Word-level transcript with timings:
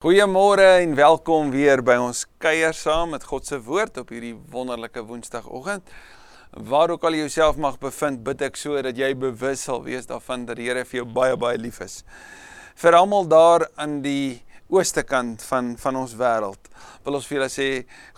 Goeiemôre 0.00 0.64
en 0.80 0.94
welkom 0.96 1.50
weer 1.52 1.82
by 1.84 1.98
ons 2.00 2.22
kuier 2.40 2.72
saam 2.72 3.10
met 3.12 3.24
God 3.28 3.44
se 3.44 3.58
woord 3.60 3.98
op 4.00 4.08
hierdie 4.14 4.32
wonderlike 4.48 5.02
Woensdagoggend. 5.04 5.90
Waar 6.70 6.94
ook 6.94 7.02
al 7.04 7.18
jy 7.18 7.26
jouself 7.26 7.58
mag 7.60 7.76
bevind, 7.82 8.22
bid 8.24 8.40
ek 8.46 8.56
so 8.56 8.80
dat 8.80 8.96
jy 8.96 9.10
bewus 9.12 9.66
sal 9.68 9.82
wees 9.84 10.08
daarvan 10.08 10.46
dat 10.48 10.56
die 10.56 10.70
Here 10.70 10.86
vir 10.88 11.02
jou 11.02 11.04
baie 11.04 11.36
baie 11.36 11.60
lief 11.60 11.82
is. 11.84 11.98
Vir 12.80 12.96
almal 12.96 13.28
daar 13.28 13.66
aan 13.76 13.98
die 14.00 14.40
ooste 14.70 15.02
kant 15.02 15.42
van 15.42 15.74
van 15.78 15.96
ons 15.98 16.12
wêreld. 16.14 16.68
Wil 17.04 17.16
ons 17.18 17.26
vir 17.26 17.36
julle 17.36 17.48
sê 17.50 17.66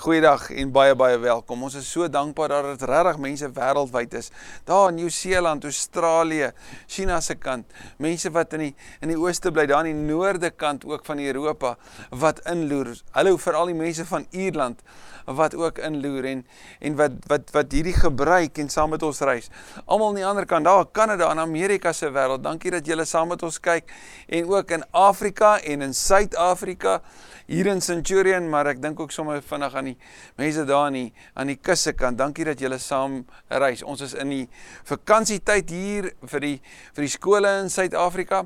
goeiedag 0.05 0.51
en 0.61 0.73
baie 0.75 0.95
baie 0.99 1.17
welkom. 1.23 1.65
Ons 1.65 1.79
is 1.81 1.89
so 1.89 2.09
dankbaar 2.13 2.53
dat 2.53 2.69
dit 2.73 2.85
regtig 2.91 3.21
mense 3.25 3.49
wêreldwyd 3.57 4.17
is. 4.21 4.29
Daar 4.69 4.91
in 4.91 5.01
Nieu-Seeland, 5.01 5.65
Australië, 5.65 6.51
China 6.87 7.21
se 7.21 7.39
kant, 7.41 7.67
mense 8.03 8.31
wat 8.35 8.53
in 8.59 8.67
die 8.67 8.75
in 9.01 9.15
die 9.15 9.19
ooste 9.19 9.53
bly, 9.53 9.65
daar 9.71 9.87
in 9.87 9.97
die 9.97 10.13
noorde 10.13 10.51
kant 10.51 10.85
ook 10.85 11.07
van 11.09 11.23
Europa 11.25 11.77
wat 12.11 12.45
inloer. 12.53 12.93
Hallo 13.17 13.41
vir 13.41 13.59
al 13.59 13.73
die 13.73 13.79
mense 13.79 14.05
van 14.09 14.29
Ierland 14.31 14.85
wat 15.27 15.55
ook 15.55 15.79
inloer 15.79 16.25
en 16.25 16.47
en 16.81 16.97
wat 16.97 17.13
wat 17.31 17.51
wat 17.55 17.73
hierdie 17.73 17.97
gebruik 17.97 18.59
en 18.59 18.69
saam 18.69 18.91
met 18.91 19.03
ons 19.03 19.21
reis. 19.21 19.51
Almal 19.85 20.09
aan 20.09 20.21
die 20.21 20.27
ander 20.27 20.47
kant, 20.47 20.65
daar 20.65 20.87
Kanada 20.87 21.31
en 21.31 21.39
Amerika 21.39 21.93
se 21.93 22.11
wêreld. 22.11 22.43
Dankie 22.43 22.71
dat 22.71 22.87
julle 22.87 23.05
saam 23.05 23.29
met 23.29 23.43
ons 23.43 23.61
kyk 23.61 23.93
en 24.29 24.49
ook 24.49 24.71
in 24.71 24.85
Afrika 24.91 25.59
en 25.61 25.83
in 25.83 25.95
Suid-Afrika 25.95 27.01
hier 27.47 27.67
in 27.67 27.81
Centurion, 27.81 28.49
maar 28.49 28.71
ek 28.71 28.81
dink 28.83 29.01
ook 29.01 29.13
sommer 29.13 29.43
vinnig 29.45 29.75
aan 29.75 29.91
die 29.91 29.97
mense 30.41 30.65
daar 30.69 30.87
aan 30.89 30.99
die 30.99 31.09
aan 31.35 31.51
die 31.53 31.59
kusse 31.59 31.93
kant. 31.93 32.19
Dankie 32.19 32.47
dat 32.49 32.61
julle 32.63 32.79
saam 32.83 33.23
reis. 33.49 33.83
Ons 33.83 34.05
is 34.07 34.15
in 34.15 34.33
die 34.33 34.47
vakansietyd 34.89 35.71
hier 35.71 36.13
vir 36.23 36.47
die 36.47 36.57
vir 36.95 37.07
die 37.07 37.13
skole 37.13 37.51
in 37.63 37.71
Suid-Afrika, 37.73 38.45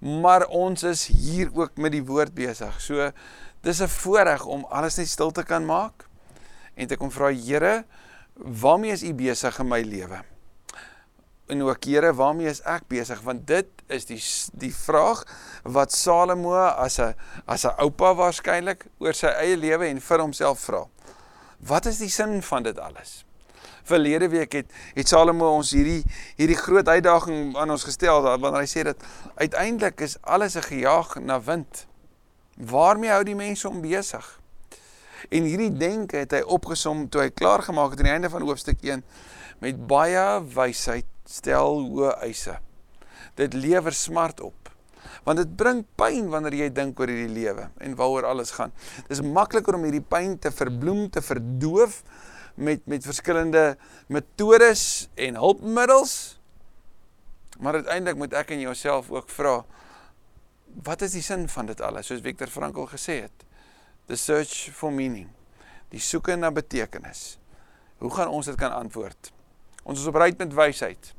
maar 0.00 0.46
ons 0.48 0.84
is 0.88 1.06
hier 1.12 1.52
ook 1.54 1.78
met 1.78 1.94
die 1.94 2.04
woord 2.04 2.34
besig. 2.34 2.80
So 2.80 3.10
dis 3.62 3.80
'n 3.82 3.88
voorreg 3.88 4.44
om 4.46 4.64
alles 4.70 4.96
net 4.96 5.08
stil 5.08 5.30
te 5.30 5.42
kan 5.42 5.64
maak 5.64 6.07
en 6.78 6.86
te 6.86 6.96
kom 6.98 7.10
vra 7.10 7.32
Here, 7.34 7.82
waarmee 8.38 8.94
is 8.94 9.02
U 9.02 9.12
besig 9.18 9.58
in 9.58 9.68
my 9.68 9.82
lewe? 9.82 10.22
En 11.48 11.62
ook 11.62 11.84
Here, 11.84 12.12
waarmee 12.14 12.50
is 12.50 12.62
ek 12.62 12.86
besig? 12.88 13.20
Want 13.26 13.46
dit 13.48 13.66
is 13.88 14.06
die 14.08 14.20
die 14.60 14.72
vraag 14.74 15.24
wat 15.64 15.92
Salomo 15.92 16.54
as 16.54 16.98
'n 17.00 17.14
as 17.46 17.64
'n 17.64 17.74
oupa 17.78 18.14
waarskynlik 18.14 18.86
oor 18.98 19.14
sy 19.14 19.26
eie 19.26 19.56
lewe 19.56 19.86
en 19.86 20.00
vir 20.00 20.20
homself 20.20 20.60
vra. 20.60 20.86
Wat 21.58 21.86
is 21.86 21.98
die 21.98 22.10
sin 22.10 22.42
van 22.42 22.62
dit 22.62 22.78
alles? 22.78 23.24
Verlede 23.84 24.28
week 24.28 24.52
het 24.52 24.70
het 24.94 25.08
Salomo 25.08 25.56
ons 25.56 25.70
hierdie 25.70 26.04
hierdie 26.36 26.56
groot 26.56 26.88
uitdaging 26.88 27.56
aan 27.56 27.70
ons 27.70 27.84
gestel 27.84 28.22
wanneer 28.22 28.60
hy 28.60 28.66
sê 28.66 28.82
dat 28.84 29.02
uiteindelik 29.34 30.00
is 30.00 30.18
alles 30.22 30.56
'n 30.56 30.62
gejaag 30.62 31.18
na 31.20 31.40
wind. 31.40 31.86
Waarmee 32.56 33.10
hou 33.10 33.24
die 33.24 33.34
mense 33.34 33.68
om 33.68 33.80
besig? 33.80 34.37
En 35.28 35.46
hierdie 35.48 35.72
denke 35.74 36.22
het 36.22 36.34
hy 36.36 36.42
opgesom 36.46 37.06
toe 37.10 37.24
hy 37.26 37.30
klaar 37.34 37.64
gemaak 37.66 37.94
het 37.94 38.02
aan 38.02 38.10
die 38.10 38.14
einde 38.14 38.30
van 38.32 38.46
hoofstuk 38.46 38.82
1 38.84 39.04
met 39.64 39.80
baie 39.90 40.24
wysheid 40.54 41.08
stel 41.28 41.82
hoë 41.90 42.14
eise. 42.26 42.58
Dit 43.38 43.54
lewer 43.58 43.94
smart 43.94 44.40
op. 44.40 44.54
Want 45.26 45.42
dit 45.42 45.50
bring 45.58 45.82
pyn 45.98 46.30
wanneer 46.32 46.56
jy 46.56 46.68
dink 46.72 47.00
oor 47.00 47.10
hierdie 47.10 47.34
lewe 47.34 47.68
en 47.84 47.96
waaroor 47.98 48.28
alles 48.30 48.54
gaan. 48.56 48.72
Dis 49.10 49.22
makliker 49.24 49.76
om 49.76 49.84
hierdie 49.88 50.04
pyn 50.04 50.38
te 50.40 50.52
verbloem, 50.54 51.08
te 51.12 51.22
verdoof 51.24 52.02
met 52.58 52.86
met 52.90 53.04
verskillende 53.06 53.76
metodes 54.10 55.08
en 55.14 55.38
hulpmiddels. 55.38 56.14
Maar 57.58 57.82
uiteindelik 57.82 58.18
moet 58.18 58.38
ek 58.38 58.54
en 58.54 58.64
jouself 58.66 59.10
ook 59.10 59.30
vra 59.30 59.60
wat 60.84 61.02
is 61.02 61.14
die 61.16 61.22
sin 61.24 61.48
van 61.48 61.66
dit 61.66 61.80
alles 61.80 62.06
soos 62.06 62.22
Viktor 62.22 62.50
Frankl 62.52 62.86
gesê 62.90 63.22
het? 63.24 63.47
The 64.08 64.16
search 64.16 64.70
for 64.72 64.88
meaning, 64.90 65.28
die 65.92 66.00
soeke 66.00 66.32
na 66.36 66.48
betekenis. 66.50 67.36
Hoe 68.00 68.10
gaan 68.14 68.32
ons 68.32 68.48
dit 68.48 68.56
kan 68.56 68.72
antwoord? 68.72 69.30
Ons 69.84 70.00
is 70.00 70.08
op 70.08 70.16
reis 70.16 70.36
met 70.40 70.54
wysheid. 70.56 71.12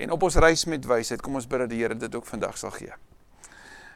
En 0.00 0.14
op 0.16 0.24
ons 0.24 0.38
reis 0.40 0.64
met 0.64 0.86
wysheid, 0.88 1.20
kom 1.20 1.36
ons 1.36 1.48
bid 1.48 1.60
dat 1.60 1.72
die 1.72 1.82
Here 1.82 1.96
dit 1.96 2.14
ook 2.16 2.24
vandag 2.24 2.56
sal 2.56 2.72
gee. 2.72 2.96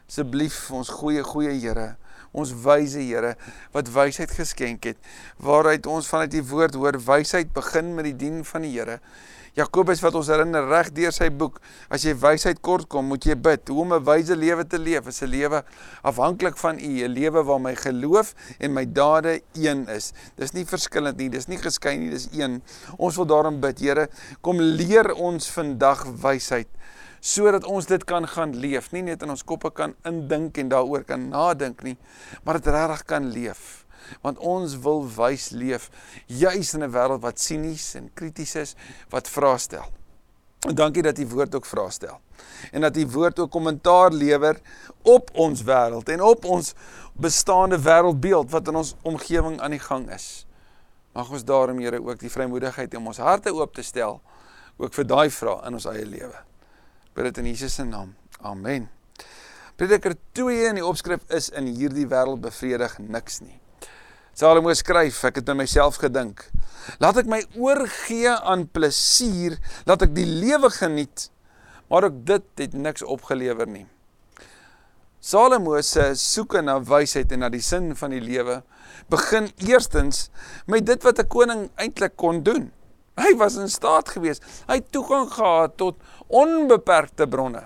Asseblief 0.05 0.59
ons 0.77 0.91
goeie 0.93 1.23
goeie 1.25 1.55
Here, 1.57 1.95
ons 2.35 2.51
wyse 2.65 2.99
Here 2.99 3.35
wat 3.75 3.91
wysheid 3.93 4.31
geskenk 4.35 4.89
het, 4.91 4.99
waaruit 5.37 5.87
ons 5.87 6.09
vanuit 6.11 6.31
die 6.35 6.43
woord 6.43 6.75
hoor 6.75 6.99
wysheid 6.99 7.53
begin 7.55 7.95
met 7.95 8.09
die 8.11 8.17
dien 8.25 8.43
van 8.43 8.67
die 8.67 8.75
Here. 8.75 8.99
Jakobus 9.55 10.01
wat 10.03 10.17
ons 10.19 10.27
herinner 10.27 10.65
reg 10.67 10.89
deur 10.91 11.13
sy 11.15 11.29
boek, 11.31 11.61
as 11.87 12.03
jy 12.03 12.11
wysheid 12.19 12.57
kort 12.65 12.89
kom, 12.91 13.07
moet 13.07 13.23
jy 13.23 13.37
bid 13.39 13.71
hoe 13.71 13.85
om 13.85 13.93
'n 13.95 14.03
wyse 14.03 14.35
lewe 14.35 14.65
te 14.67 14.77
leef, 14.77 15.07
is 15.07 15.21
'n 15.23 15.31
lewe 15.31 15.63
afhanklik 16.03 16.57
van 16.57 16.75
U, 16.75 16.91
'n 17.07 17.13
lewe 17.13 17.43
waar 17.43 17.61
my 17.61 17.75
geloof 17.75 18.35
en 18.59 18.73
my 18.73 18.85
dade 18.85 19.41
een 19.53 19.87
is. 19.87 20.11
Dis 20.35 20.51
nie 20.51 20.65
verskillend 20.65 21.17
nie, 21.17 21.29
dis 21.29 21.47
nie 21.47 21.57
geskei 21.57 21.97
nie, 21.97 22.09
dis 22.09 22.27
een. 22.33 22.61
Ons 22.97 23.15
wil 23.15 23.25
daarom 23.25 23.61
bid, 23.61 23.79
Here, 23.79 24.09
kom 24.41 24.59
leer 24.59 25.13
ons 25.13 25.47
vandag 25.47 26.03
wysheid 26.03 26.67
sodat 27.25 27.65
ons 27.65 27.87
dit 27.89 28.03
kan 28.05 28.27
gaan 28.29 28.53
leef, 28.61 28.91
nie 28.93 29.01
net 29.07 29.23
in 29.25 29.33
ons 29.33 29.45
koppe 29.47 29.71
kan 29.73 29.95
indink 30.05 30.59
en 30.61 30.69
daaroor 30.69 31.07
kan 31.09 31.29
nadink 31.31 31.81
nie, 31.87 31.97
maar 32.45 32.59
dit 32.61 32.69
regtig 32.75 33.05
kan 33.09 33.31
leef 33.33 33.85
want 34.21 34.37
ons 34.37 34.75
wil 34.85 35.03
wys 35.15 35.49
leef 35.49 35.89
juis 36.29 36.73
in 36.77 36.83
'n 36.83 36.91
wêreld 36.93 37.21
wat 37.21 37.39
sinies 37.39 37.95
en 37.95 38.11
krities 38.13 38.55
is 38.55 38.75
wat 39.09 39.27
vrae 39.27 39.57
stel. 39.57 39.85
En 40.67 40.75
dankie 40.75 41.01
dat 41.01 41.19
u 41.19 41.27
woord 41.27 41.55
ook 41.55 41.65
vrae 41.65 41.91
stel. 41.91 42.19
En 42.71 42.81
dat 42.81 42.97
u 42.97 43.07
woord 43.07 43.39
ook 43.39 43.51
kommentaar 43.51 44.11
lewer 44.11 44.59
op 45.01 45.29
ons 45.33 45.63
wêreld 45.63 46.09
en 46.09 46.21
op 46.21 46.45
ons 46.45 46.73
bestaande 47.13 47.79
wêreldbeeld 47.79 48.49
wat 48.51 48.67
in 48.67 48.75
ons 48.75 48.95
omgewing 49.01 49.59
aan 49.61 49.71
die 49.71 49.79
gang 49.79 50.09
is. 50.11 50.45
Mag 51.13 51.29
ons 51.31 51.43
daarom 51.43 51.79
Here 51.79 52.01
ook 52.01 52.19
die 52.19 52.31
vrymoedigheid 52.31 52.95
om 52.95 53.07
ons 53.07 53.17
harte 53.17 53.53
oop 53.53 53.73
te 53.73 53.81
stel 53.81 54.21
ook 54.77 54.93
vir 54.93 55.05
daai 55.05 55.29
vrae 55.29 55.67
in 55.67 55.73
ons 55.73 55.85
eie 55.85 56.05
lewe. 56.05 56.35
Bid 57.15 57.29
dit 57.29 57.37
in 57.39 57.45
Jesus 57.47 57.77
se 57.77 57.83
naam. 57.87 58.09
Amen. 58.43 58.89
Prediker 59.79 60.17
2 60.35 60.65
in 60.69 60.79
die 60.79 60.83
opskrif 60.83 61.23
is 61.31 61.47
in 61.55 61.69
hierdie 61.71 62.07
wêreld 62.11 62.41
bevredig 62.43 62.97
niks 62.99 63.39
nie. 63.39 63.55
Salomo 64.35 64.73
skryf, 64.75 65.21
ek 65.29 65.39
het 65.39 65.47
by 65.47 65.55
myself 65.55 65.95
gedink, 66.01 66.43
laat 66.99 67.21
ek 67.21 67.29
my 67.31 67.39
oorgee 67.55 68.33
aan 68.35 68.65
plesier, 68.67 69.55
laat 69.87 70.03
ek 70.03 70.11
die 70.15 70.27
lewe 70.27 70.67
geniet, 70.75 71.29
maar 71.87 72.09
ook 72.09 72.17
dit 72.27 72.65
het 72.65 72.75
niks 72.75 73.05
opgelewer 73.07 73.69
nie. 73.71 73.85
Salomo 75.23 75.79
se 75.87 76.11
soeke 76.19 76.59
na 76.61 76.81
wysheid 76.83 77.31
en 77.31 77.45
na 77.45 77.49
die 77.49 77.63
sin 77.63 77.93
van 77.95 78.11
die 78.11 78.23
lewe 78.23 78.59
begin 79.11 79.47
eerstens 79.63 80.27
met 80.67 80.83
dit 80.83 81.07
wat 81.07 81.23
'n 81.23 81.31
koning 81.31 81.69
eintlik 81.79 82.19
kon 82.19 82.43
doen. 82.43 82.73
Hy 83.15 83.31
was 83.39 83.55
in 83.59 83.71
staat 83.71 84.11
geweest, 84.11 84.43
hy 84.67 84.81
het 84.81 84.91
toegang 84.91 85.29
gehad 85.31 85.77
tot 85.79 86.01
onbeperkte 86.27 87.27
bronne. 87.31 87.63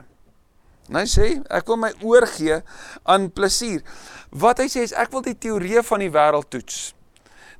En 0.89 0.97
hy 0.97 1.05
sê, 1.09 1.29
ek 1.53 1.69
wil 1.69 1.79
my 1.83 1.91
oorgee 2.05 2.61
aan 3.09 3.29
plesier. 3.33 3.81
Wat 4.29 4.61
hy 4.61 4.67
sê 4.69 4.85
is 4.85 4.93
ek 4.97 5.11
wil 5.13 5.25
die 5.25 5.37
teorie 5.37 5.81
van 5.85 6.01
die 6.01 6.11
wêreld 6.13 6.49
toets. 6.53 6.91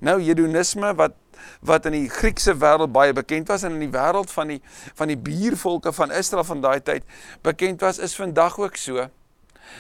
Nou 0.06 0.20
hedonisme 0.22 0.94
wat 0.98 1.18
wat 1.64 1.86
in 1.88 1.96
die 1.96 2.10
Griekse 2.12 2.52
wêreld 2.60 2.92
baie 2.92 3.14
bekend 3.16 3.48
was 3.48 3.64
en 3.64 3.78
in 3.78 3.86
die 3.86 3.94
wêreld 3.94 4.32
van 4.34 4.50
die 4.52 4.60
van 5.00 5.08
die 5.08 5.18
buurvolke 5.20 5.94
van 5.96 6.12
Israel 6.12 6.44
van 6.44 6.64
daai 6.66 6.82
tyd 6.84 7.06
bekend 7.48 7.80
was, 7.86 8.00
is 8.00 8.18
vandag 8.20 8.58
ook 8.60 8.76
so. 8.76 9.08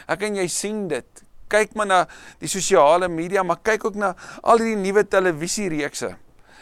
Ek 0.07 0.23
en 0.23 0.39
jy 0.39 0.47
sien 0.47 0.87
dit. 0.87 1.25
Kyk 1.49 1.75
maar 1.75 1.89
na 1.89 1.99
die 2.39 2.49
sosiale 2.51 3.09
media, 3.09 3.43
maar 3.43 3.59
kyk 3.65 3.89
ook 3.89 3.97
na 3.99 4.13
al 4.43 4.61
die 4.61 4.77
nuwe 4.79 5.03
televisiereekse. 5.03 6.13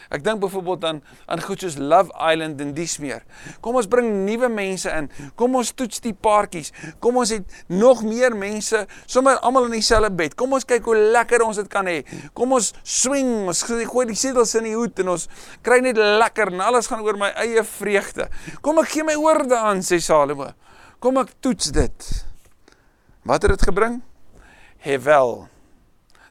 Ek 0.08 0.22
dink 0.24 0.40
byvoorbeeld 0.40 0.84
aan 0.88 1.00
aan 1.28 1.42
goed 1.44 1.60
soos 1.60 1.76
Love 1.76 2.12
Island 2.16 2.60
en 2.64 2.70
dis 2.76 2.94
meer. 3.02 3.24
Kom 3.60 3.76
ons 3.76 3.88
bring 3.90 4.08
nuwe 4.24 4.48
mense 4.48 4.88
in. 4.88 5.10
Kom 5.36 5.56
ons 5.60 5.72
toets 5.76 6.00
die 6.04 6.14
paartjies. 6.16 6.72
Kom 7.04 7.18
ons 7.20 7.32
het 7.34 7.58
nog 7.68 8.00
meer 8.06 8.36
mense 8.36 8.86
sommer 9.04 9.36
almal 9.44 9.68
in 9.68 9.76
dieselfde 9.76 10.10
bed. 10.16 10.36
Kom 10.38 10.54
ons 10.56 10.64
kyk 10.68 10.88
hoe 10.88 10.96
lekker 11.18 11.44
ons 11.44 11.60
dit 11.60 11.68
kan 11.72 11.88
hê. 11.88 11.98
Kom 12.32 12.54
ons 12.56 12.70
swing, 12.82 13.34
ons 13.52 13.62
gooi 13.68 14.06
die 14.08 14.16
sedels 14.16 14.54
in 14.56 14.70
die 14.70 14.76
hoed 14.76 15.04
en 15.04 15.12
ons 15.16 15.28
kry 15.66 15.82
net 15.84 16.00
lekker 16.00 16.54
en 16.54 16.64
alles 16.64 16.88
gaan 16.88 17.04
oor 17.04 17.20
my 17.20 17.28
eie 17.44 17.64
vreugde. 17.66 18.30
Kom 18.64 18.80
ek 18.80 18.94
gee 18.94 19.04
my 19.04 19.18
oorde 19.20 19.60
aan 19.60 19.84
sê 19.84 20.00
Salomo. 20.00 20.54
Kom 21.04 21.20
ek 21.20 21.36
toets 21.44 21.68
dit. 21.76 22.08
Wat 23.28 23.44
het 23.44 23.52
dit 23.58 23.68
gebring? 23.68 24.00
Hevel. 24.86 25.44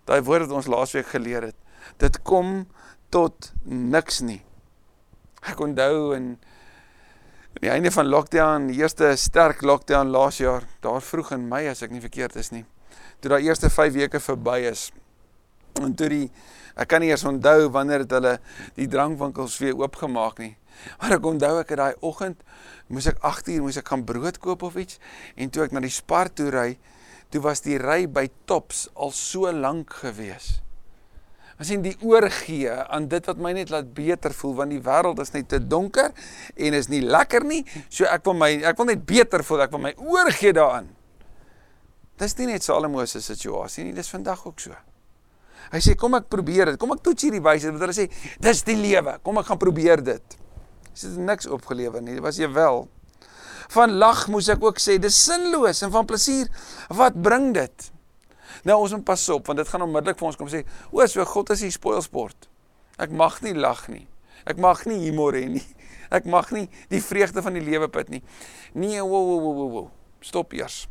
Daai 0.07 0.21
woord 0.25 0.47
wat 0.47 0.57
ons 0.63 0.71
laasweek 0.71 1.11
geleer 1.13 1.51
het. 1.51 1.57
Dit 2.01 2.19
kom 2.25 2.65
tot 3.09 3.51
niks 3.63 4.21
nie. 4.21 4.41
Ek 5.47 5.59
onthou 5.63 6.13
in 6.15 6.35
aan 7.57 7.63
die 7.63 7.71
einde 7.73 7.89
van 7.89 8.05
lockdown, 8.05 8.67
die 8.69 8.77
eerste 8.83 9.15
sterk 9.17 9.63
lockdown 9.65 10.11
laas 10.13 10.37
jaar, 10.37 10.61
daar 10.85 11.01
vroeg 11.01 11.31
in 11.33 11.47
Mei 11.49 11.63
as 11.71 11.81
ek 11.81 11.89
nie 11.89 12.03
verkeerd 12.03 12.35
is 12.37 12.51
nie. 12.53 12.61
Toe 13.17 13.31
daai 13.33 13.47
eerste 13.47 13.71
5 13.73 13.95
weke 13.95 14.21
verby 14.21 14.59
is. 14.69 14.91
En 15.81 15.95
toe 15.97 16.09
die 16.11 16.27
ek 16.77 16.91
kan 16.91 17.01
nie 17.01 17.09
eers 17.09 17.25
onthou 17.25 17.71
wanneer 17.73 18.03
het 18.05 18.13
hulle 18.13 18.35
die 18.77 18.85
drankwinkels 18.93 19.57
weer 19.63 19.73
oopgemaak 19.79 20.37
nie. 20.43 20.53
Maar 20.99 21.17
ek 21.17 21.25
onthou 21.25 21.55
ek 21.63 21.73
het 21.73 21.81
daai 21.81 22.05
oggend 22.05 22.45
moes 22.93 23.09
ek 23.09 23.25
8 23.25 23.49
uur 23.55 23.65
moes 23.65 23.81
ek 23.81 23.89
gaan 23.89 24.05
brood 24.05 24.37
koop 24.43 24.67
of 24.69 24.77
iets 24.77 25.01
en 25.33 25.49
toe 25.49 25.65
ek 25.65 25.73
na 25.73 25.81
die 25.81 25.93
Spar 25.93 26.29
toe 26.29 26.51
ry, 26.53 26.69
toe 27.33 27.41
was 27.41 27.65
die 27.65 27.81
ry 27.81 28.03
by 28.05 28.27
Tops 28.45 28.85
al 28.93 29.15
so 29.17 29.49
lank 29.49 29.97
gewees. 30.03 30.59
As 31.57 31.71
sien 31.71 31.81
die 31.81 31.95
oorgee 32.05 32.69
aan 32.69 33.07
dit 33.09 33.25
wat 33.25 33.39
my 33.41 33.51
net 33.57 33.71
laat 33.73 33.89
beter 33.97 34.33
voel 34.37 34.53
want 34.59 34.73
die 34.75 34.81
wêreld 34.85 35.17
is 35.23 35.33
net 35.33 35.47
te 35.49 35.57
donker 35.57 36.11
en 36.53 36.77
is 36.77 36.89
nie 36.91 37.01
lekker 37.01 37.45
nie. 37.49 37.63
So 37.89 38.05
ek 38.05 38.27
wil 38.29 38.37
my 38.37 38.51
ek 38.69 38.77
wil 38.77 38.91
net 38.91 39.01
beter 39.09 39.41
voel, 39.45 39.63
ek 39.65 39.73
wil 39.73 39.81
my 39.87 39.93
oorgee 39.97 40.53
daaraan. 40.53 40.91
Dis 42.21 42.37
nie 42.37 42.51
net 42.51 42.65
Salomo 42.65 43.05
se 43.05 43.21
situasie 43.25 43.87
nie, 43.87 43.95
dis 43.97 44.09
vandag 44.13 44.45
ook 44.45 44.61
so. 44.61 44.77
Hy 45.71 45.81
sê 45.83 45.97
kom 45.99 46.15
ek 46.17 46.29
probeer 46.31 46.71
dit. 46.71 46.79
Kom 46.79 46.93
ek 46.93 47.01
toets 47.05 47.25
hierdie 47.25 47.43
wysheid 47.43 47.73
wat 47.75 47.87
hulle 47.87 47.97
sê 47.97 48.07
dis 48.41 48.63
die 48.67 48.77
lewe. 48.77 49.17
Kom 49.25 49.41
ek 49.41 49.49
gaan 49.49 49.59
probeer 49.61 50.01
dit. 50.05 50.37
Dis 50.93 51.07
het 51.09 51.17
niks 51.17 51.49
opgelewer 51.49 52.01
nie. 52.05 52.15
Dit 52.17 52.25
was 52.25 52.39
jy 52.39 52.49
wel. 52.53 52.85
Van 53.73 53.97
lag 53.99 54.27
moes 54.31 54.47
ek 54.53 54.63
ook 54.63 54.79
sê 54.79 54.95
dis 55.01 55.17
sinloos 55.25 55.81
en 55.83 55.91
van 55.93 56.07
plesier 56.07 56.47
wat 56.95 57.17
bring 57.17 57.51
dit? 57.57 57.89
Nou 58.63 58.81
ons 58.81 58.93
moet 58.97 59.05
pas 59.05 59.29
op 59.29 59.47
want 59.47 59.57
dit 59.57 59.67
gaan 59.67 59.85
onmiddellik 59.85 60.19
vir 60.19 60.27
ons 60.27 60.37
kom 60.39 60.49
sê, 60.51 60.63
o, 60.91 61.05
so 61.05 61.25
God 61.25 61.49
is 61.55 61.65
die 61.65 61.73
spoilsport. 61.73 62.49
Ek 62.97 63.11
mag 63.13 63.41
nie 63.45 63.53
lag 63.53 63.87
nie. 63.91 64.07
Ek 64.47 64.57
mag 64.57 64.85
nie 64.89 64.99
humor 65.05 65.35
hê 65.37 65.45
nie. 65.49 65.65
Ek 66.17 66.25
mag 66.25 66.49
nie 66.55 66.69
die 66.87 67.01
vreugde 67.03 67.43
van 67.43 67.57
die 67.57 67.65
lewe 67.65 67.89
put 67.91 68.07
nie. 68.09 68.21
Nee, 68.73 69.01
wo 69.03 69.19
wo 69.27 69.39
wo 69.43 69.67
wo. 69.73 69.81
Stop 70.23 70.53
eers. 70.55 70.85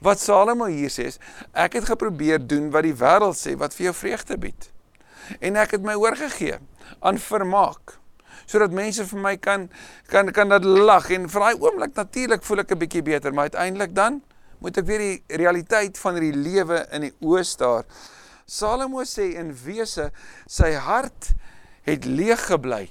Wat 0.00 0.22
Salomo 0.22 0.68
hier 0.70 0.88
sê 0.92 1.08
is, 1.10 1.18
ek 1.52 1.76
het 1.76 1.88
geprobeer 1.90 2.40
doen 2.40 2.70
wat 2.72 2.86
die 2.86 2.94
wêreld 2.96 3.36
sê 3.36 3.56
wat 3.58 3.74
vir 3.76 3.90
jou 3.90 3.94
vreugde 3.98 4.38
bied. 4.40 4.68
En 5.44 5.58
ek 5.60 5.76
het 5.76 5.84
my 5.84 5.98
oorgegee 5.98 6.60
aan 7.04 7.20
vermaak 7.20 7.98
sodat 8.48 8.72
mense 8.72 9.04
vir 9.04 9.20
my 9.20 9.34
kan 9.36 9.66
kan 10.08 10.30
kan 10.32 10.48
dat 10.48 10.64
lag 10.64 11.10
en 11.12 11.26
vir 11.28 11.42
daai 11.44 11.60
oomblik 11.60 11.92
natuurlik 11.98 12.46
voel 12.46 12.62
ek 12.64 12.72
'n 12.72 12.78
bietjie 12.78 13.02
beter, 13.02 13.34
maar 13.34 13.50
uiteindelik 13.52 13.94
dan 13.94 14.22
moet 14.62 14.78
ek 14.80 14.86
weer 14.88 15.04
die 15.04 15.38
realiteit 15.40 15.98
van 15.98 16.18
hierdie 16.18 16.36
lewe 16.36 16.84
in 16.96 17.08
die 17.08 17.14
oë 17.24 17.44
staar. 17.46 17.88
Salomo 18.48 19.04
sê 19.04 19.34
in 19.40 19.52
wese 19.64 20.10
sy 20.48 20.72
hart 20.80 21.34
het 21.88 22.06
leeg 22.08 22.46
gebly. 22.48 22.86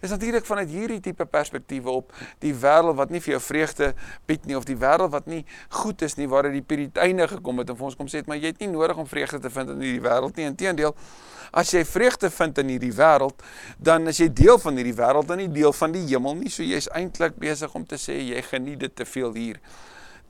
Dis 0.00 0.10
natuurlik 0.10 0.46
vanuit 0.46 0.70
hierdie 0.70 1.00
tipe 1.00 1.24
perspektiewe 1.26 1.90
op 2.00 2.12
die 2.42 2.54
wêreld 2.54 2.96
wat 2.98 3.12
nie 3.14 3.20
vir 3.22 3.36
jou 3.36 3.40
vreugde 3.42 3.92
bied 4.26 4.46
nie 4.46 4.56
of 4.58 4.66
die 4.68 4.76
wêreld 4.78 5.12
wat 5.14 5.28
nie 5.30 5.44
goed 5.80 6.02
is 6.02 6.16
nie 6.18 6.28
waar 6.30 6.48
dit 6.48 6.58
die 6.58 6.66
Puriteine 6.66 7.28
gekom 7.30 7.62
het 7.62 7.70
en 7.70 7.78
vir 7.78 7.90
ons 7.90 7.98
kom 7.98 8.10
sê 8.10 8.22
het 8.22 8.30
maar 8.30 8.40
jy 8.40 8.52
het 8.52 8.62
nie 8.62 8.70
nodig 8.72 8.98
om 8.98 9.06
vreugde 9.06 9.40
te 9.44 9.52
vind 9.54 9.74
in 9.74 9.84
hierdie 9.86 10.04
wêreld 10.04 10.38
nie 10.38 10.48
inteendeel 10.50 10.96
as 11.62 11.72
jy 11.72 11.84
vreugde 11.88 12.30
vind 12.34 12.58
in 12.62 12.72
hierdie 12.74 12.94
wêreld 12.94 13.46
dan 13.78 14.10
is 14.10 14.20
jy 14.22 14.28
deel 14.42 14.58
van 14.62 14.80
hierdie 14.80 14.96
wêreld 14.98 15.30
en 15.34 15.42
nie 15.44 15.50
deel 15.52 15.74
van 15.82 15.94
die 15.94 16.04
hemel 16.10 16.36
nie 16.42 16.52
so 16.52 16.66
jy's 16.66 16.90
eintlik 16.98 17.38
besig 17.40 17.74
om 17.74 17.86
te 17.86 18.00
sê 18.00 18.18
jy 18.18 18.42
geniet 18.50 18.82
dit 18.86 18.96
te 19.02 19.06
veel 19.08 19.34
hier 19.38 19.62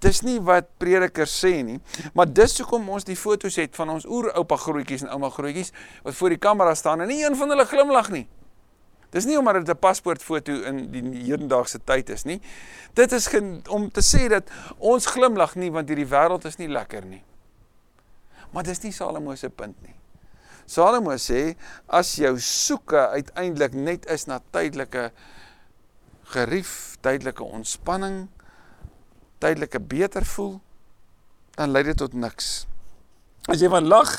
Dis 0.00 0.20
nie 0.22 0.38
wat 0.46 0.68
predikers 0.78 1.32
sê 1.42 1.56
nie, 1.66 1.80
maar 2.14 2.28
dis 2.30 2.58
hoekom 2.60 2.86
ons 2.94 3.06
die 3.06 3.16
foto's 3.18 3.56
het 3.58 3.74
van 3.76 3.90
ons 3.96 4.06
oeroupa 4.06 4.56
grootjies 4.62 5.02
en 5.02 5.14
ouma 5.16 5.30
grootjies 5.34 5.72
wat 6.04 6.14
voor 6.14 6.34
die 6.36 6.42
kamera 6.42 6.74
staan 6.78 7.02
en 7.02 7.10
nie 7.10 7.24
een 7.24 7.36
van 7.36 7.50
hulle 7.50 7.66
glimlag 7.66 8.12
nie. 8.14 8.28
Dis 9.10 9.24
nie 9.24 9.38
omdat 9.38 9.64
dit 9.64 9.74
'n 9.74 9.78
paspoortfoto 9.78 10.52
in 10.52 10.90
die 10.90 11.02
hedendaagse 11.02 11.80
tyd 11.84 12.10
is 12.10 12.24
nie. 12.24 12.40
Dit 12.94 13.12
is 13.12 13.28
om 13.68 13.90
te 13.90 14.02
sê 14.02 14.28
dat 14.28 14.50
ons 14.78 15.06
glimlag 15.06 15.54
nie 15.54 15.70
want 15.72 15.88
hierdie 15.88 16.06
wêreld 16.06 16.44
is 16.44 16.58
nie 16.58 16.68
lekker 16.68 17.04
nie. 17.04 17.22
Maar 18.52 18.62
dis 18.62 18.82
nie 18.82 18.92
Salomo 18.92 19.34
se 19.34 19.48
punt 19.48 19.82
nie. 19.82 19.94
Salomo 20.66 21.16
sê 21.16 21.56
as 21.86 22.16
jou 22.16 22.38
soeke 22.38 23.08
uiteindelik 23.08 23.72
net 23.72 24.06
is 24.06 24.26
na 24.26 24.40
tydelike 24.50 25.10
gerief, 26.22 26.96
tydelike 27.00 27.44
ontspanning, 27.44 28.28
tydelike 29.42 29.80
beter 29.80 30.26
voel, 30.36 30.58
dan 31.58 31.72
lei 31.74 31.84
dit 31.88 31.98
tot 31.98 32.14
niks. 32.14 32.66
As 33.48 33.62
jy 33.62 33.70
van 33.72 33.88
lag, 33.88 34.10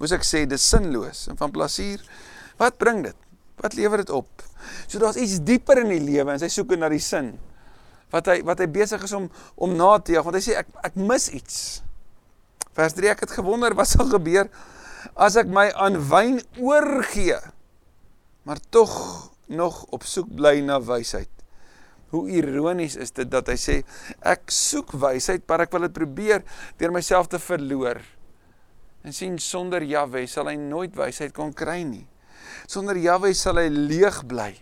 moes 0.00 0.14
ek 0.14 0.26
sê 0.26 0.44
dis 0.48 0.64
sinloos 0.72 1.26
en 1.30 1.38
van 1.40 1.52
plesier, 1.54 2.02
wat 2.60 2.78
bring 2.80 3.04
dit? 3.06 3.18
Wat 3.62 3.76
lewer 3.78 4.02
dit 4.02 4.10
op? 4.10 4.42
So 4.86 4.98
daar's 5.02 5.20
iets 5.20 5.40
dieper 5.44 5.82
in 5.84 5.92
die 5.92 6.02
lewe 6.02 6.34
en 6.34 6.40
sy 6.42 6.50
soek 6.52 6.74
na 6.78 6.90
die 6.92 7.02
sin. 7.02 7.34
Wat 8.12 8.28
hy 8.28 8.40
wat 8.46 8.60
hy 8.60 8.68
besig 8.72 9.04
is 9.06 9.14
om 9.16 9.28
om 9.56 9.74
na 9.76 9.94
te 9.98 10.16
jag, 10.16 10.26
want 10.26 10.36
hy 10.36 10.44
sê 10.44 10.58
ek 10.60 10.70
ek 10.90 10.98
mis 11.00 11.28
iets. 11.32 11.58
Vers 12.76 12.96
3 12.96 13.12
ek 13.12 13.26
het 13.26 13.36
gewonder 13.36 13.76
wat 13.78 13.90
sal 13.92 14.08
gebeur 14.12 14.50
as 15.18 15.36
ek 15.40 15.50
my 15.50 15.66
aan 15.74 15.98
wyn 16.10 16.38
oorgee, 16.62 17.38
maar 18.46 18.60
tog 18.70 18.92
nog 19.52 19.82
op 19.92 20.06
soek 20.08 20.30
bly 20.32 20.60
na 20.64 20.78
wysheid. 20.80 21.30
Hoe 22.12 22.26
ironies 22.28 22.96
is 23.00 23.14
dit 23.16 23.28
dat 23.32 23.48
hy 23.48 23.56
sê 23.56 23.78
ek 24.20 24.52
soek 24.52 24.92
wysheid, 25.00 25.44
maar 25.48 25.64
ek 25.64 25.72
wil 25.72 25.86
dit 25.88 25.96
probeer 25.96 26.44
deur 26.80 26.92
myself 26.92 27.30
te 27.32 27.40
verloor. 27.40 28.02
En 29.02 29.16
sien 29.16 29.38
sonder 29.40 29.82
Jahwe 29.82 30.26
sal 30.30 30.50
hy 30.52 30.58
nooit 30.60 30.94
wysheid 30.96 31.32
kon 31.34 31.54
kry 31.56 31.80
nie. 31.88 32.04
Sonder 32.70 32.98
Jahwe 33.00 33.32
sal 33.34 33.58
hy 33.62 33.68
leeg 33.72 34.22
bly. 34.28 34.52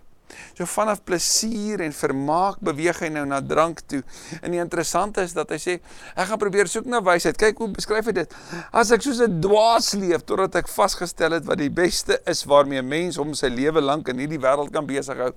So 0.59 0.67
vanaf 0.69 1.03
plesier 1.05 1.81
en 1.85 1.95
vermaak 1.97 2.61
beweeg 2.65 3.01
hy 3.05 3.11
nou 3.15 3.25
na 3.29 3.41
drank 3.41 3.83
toe. 3.91 4.03
En 4.41 4.53
die 4.55 4.61
interessante 4.63 5.25
is 5.27 5.35
dat 5.37 5.53
hy 5.55 5.59
sê, 5.61 5.77
ek 6.15 6.31
gaan 6.31 6.41
probeer 6.43 6.71
soek 6.71 6.89
na 6.91 7.01
wysheid. 7.05 7.39
Kyk 7.41 7.63
hoe 7.63 7.71
beskryf 7.77 8.11
hy 8.11 8.17
dit. 8.21 8.37
As 8.73 8.93
ek 8.95 9.05
soos 9.07 9.21
'n 9.21 9.41
dwaas 9.41 9.93
leef 9.95 10.25
totdat 10.25 10.57
ek 10.63 10.69
vasgestel 10.69 11.33
het 11.33 11.47
wat 11.47 11.59
die 11.59 11.71
beste 11.71 12.21
is 12.27 12.45
waarmee 12.45 12.83
'n 12.83 12.89
mens 12.89 13.17
hom 13.17 13.35
sy 13.35 13.49
lewe 13.49 13.81
lank 13.81 14.09
in 14.09 14.19
hierdie 14.19 14.41
wêreld 14.41 14.73
kan 14.73 14.87
besig 14.87 15.17
hou. 15.17 15.33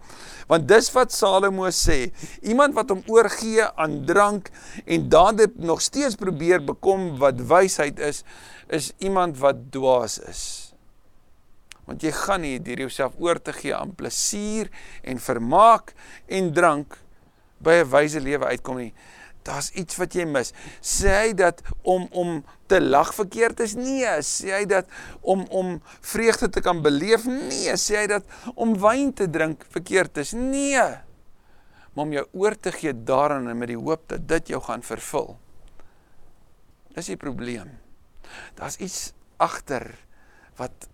Want 0.47 0.67
dis 0.67 0.91
wat 0.93 1.11
Salomo 1.11 1.69
sê, 1.69 2.11
iemand 2.41 2.73
wat 2.75 2.89
hom 2.89 3.03
oorgee 3.07 3.63
aan 3.75 4.05
drank 4.05 4.49
en 4.85 5.09
daardie 5.09 5.51
nog 5.57 5.81
steeds 5.81 6.15
probeer 6.15 6.63
bekom 6.63 7.17
wat 7.17 7.39
wysheid 7.39 7.99
is, 7.99 8.23
is 8.69 8.93
iemand 8.99 9.37
wat 9.37 9.71
dwaas 9.71 10.19
is 10.19 10.62
want 11.85 12.03
jy 12.03 12.11
gaan 12.15 12.41
nie 12.45 12.59
deur 12.63 12.85
jouself 12.85 13.17
oor 13.19 13.41
te 13.41 13.53
gee 13.53 13.75
aan 13.75 13.95
plesier 13.95 14.69
en 15.03 15.19
vermaak 15.19 15.93
en 16.27 16.53
drank 16.53 16.97
by 17.63 17.81
'n 17.83 17.89
wyse 17.89 18.19
lewe 18.19 18.45
uitkom 18.45 18.77
nie. 18.77 18.93
Daar's 19.43 19.71
iets 19.75 19.97
wat 19.99 20.15
jy 20.15 20.23
mis. 20.25 20.53
Sê 20.81 21.11
hy 21.11 21.33
dat 21.33 21.61
om 21.81 22.07
om 22.11 22.43
te 22.71 22.79
lag 22.81 23.13
verkeerd 23.13 23.59
is? 23.59 23.75
Nee, 23.75 24.07
sê 24.23 24.53
hy 24.55 24.65
dat 24.65 24.87
om 25.21 25.43
om 25.49 25.81
vreugde 26.01 26.49
te 26.49 26.61
kan 26.61 26.81
beleef? 26.81 27.25
Nee, 27.25 27.75
sê 27.75 28.03
hy 28.03 28.07
dat 28.07 28.23
om 28.55 28.75
wyn 28.79 29.13
te 29.13 29.27
drink 29.29 29.65
verkeerd 29.69 30.17
is? 30.17 30.31
Nee. 30.31 30.87
Maar 31.93 32.05
om 32.05 32.13
jou 32.15 32.25
oor 32.31 32.55
te 32.55 32.71
gee 32.71 32.93
daaraan 32.93 33.49
en 33.49 33.57
met 33.57 33.67
die 33.67 33.77
hoop 33.77 34.07
dat 34.07 34.27
dit 34.27 34.47
jou 34.55 34.61
gaan 34.63 34.81
vervul. 34.81 35.35
Dis 36.95 37.11
die 37.11 37.19
probleem. 37.19 37.79
Daar's 38.55 38.77
iets 38.77 39.11
agter 39.37 39.91
wat 40.55 40.87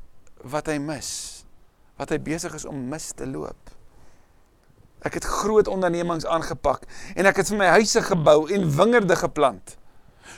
wat 0.43 0.69
hy 0.71 0.77
mis, 0.81 1.09
wat 1.99 2.13
hy 2.13 2.19
besig 2.23 2.55
is 2.55 2.65
om 2.65 2.87
mis 2.91 3.11
te 3.17 3.27
loop. 3.27 3.75
Ek 5.05 5.15
het 5.15 5.27
groot 5.27 5.67
ondernemings 5.71 6.27
aangepak 6.27 6.83
en 7.15 7.29
ek 7.29 7.41
het 7.41 7.51
vir 7.51 7.59
my 7.61 7.73
huise 7.79 8.01
gebou 8.03 8.41
en 8.51 8.71
wingerde 8.75 9.15
geplant. 9.19 9.75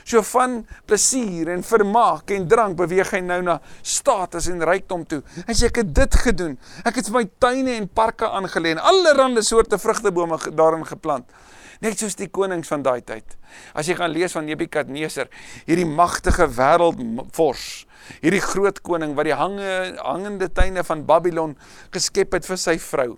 So 0.04 0.22
van 0.26 0.62
plesier 0.88 1.50
en 1.52 1.62
vermaak 1.66 2.30
en 2.34 2.46
drank 2.50 2.76
beweeg 2.78 3.12
hy 3.14 3.20
nou 3.22 3.38
na 3.46 3.58
status 3.86 4.48
en 4.50 4.62
rykdom 4.66 5.04
toe. 5.06 5.20
Hy 5.46 5.54
sê 5.54 5.68
ek 5.70 5.82
het 5.82 5.92
dit 5.94 6.18
gedoen. 6.24 6.56
Ek 6.86 6.98
het 6.98 7.10
vir 7.10 7.18
my 7.20 7.24
tuine 7.42 7.76
en 7.78 7.88
parke 7.88 8.26
aangelê 8.26 8.74
en 8.74 8.82
allerlei 8.92 9.44
soorte 9.46 9.78
vrugtebome 9.78 10.38
daarin 10.58 10.86
geplant. 10.88 11.28
Net 11.82 11.98
soos 11.98 12.14
die 12.18 12.28
konings 12.30 12.70
van 12.70 12.84
daai 12.86 13.00
tyd. 13.02 13.36
As 13.74 13.88
jy 13.90 13.96
gaan 13.98 14.12
lees 14.14 14.34
van 14.36 14.46
Nebukadneser, 14.46 15.30
hierdie 15.66 15.88
magtige 15.88 16.46
wêreldvors, 16.46 17.66
hierdie 18.22 18.42
groot 18.44 18.78
koning 18.86 19.16
wat 19.18 19.26
die 19.26 19.34
hange, 19.38 19.72
hangende 19.98 20.48
tuine 20.54 20.84
van 20.86 21.02
Babylon 21.08 21.56
geskep 21.94 22.38
het 22.38 22.46
vir 22.48 22.60
sy 22.60 22.78
vrou 22.82 23.12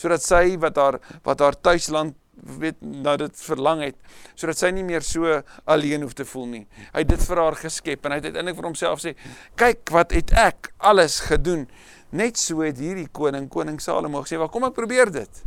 sodat 0.00 0.24
sy 0.24 0.56
wat 0.60 0.78
haar 0.80 0.96
wat 1.26 1.42
haar 1.44 1.56
tuisland 1.60 2.16
weet 2.60 2.78
nou 2.80 3.16
dit 3.20 3.42
verlang 3.44 3.82
het 3.84 3.96
sodat 4.38 4.56
sy 4.56 4.70
nie 4.72 4.84
meer 4.86 5.04
so 5.04 5.40
alleen 5.68 6.06
hoef 6.06 6.14
te 6.16 6.24
voel 6.24 6.46
nie. 6.54 6.62
Hy 6.94 7.04
het 7.04 7.12
dit 7.12 7.24
vir 7.28 7.42
haar 7.42 7.58
geskep 7.60 8.06
en 8.06 8.14
hy 8.14 8.20
het 8.22 8.30
uiteindelik 8.30 8.56
vir 8.56 8.68
homself 8.70 9.02
sê, 9.04 9.14
"Kyk 9.56 9.90
wat 9.92 10.12
het 10.16 10.32
ek 10.32 10.72
alles 10.78 11.20
gedoen." 11.20 11.68
Net 12.12 12.38
so 12.38 12.62
het 12.62 12.78
hierdie 12.78 13.08
koning, 13.12 13.48
koning 13.48 13.80
Salomo 13.80 14.22
gesê, 14.22 14.38
"Waar 14.38 14.48
kom 14.48 14.64
ek 14.64 14.74
probeer 14.74 15.10
dit?" 15.10 15.42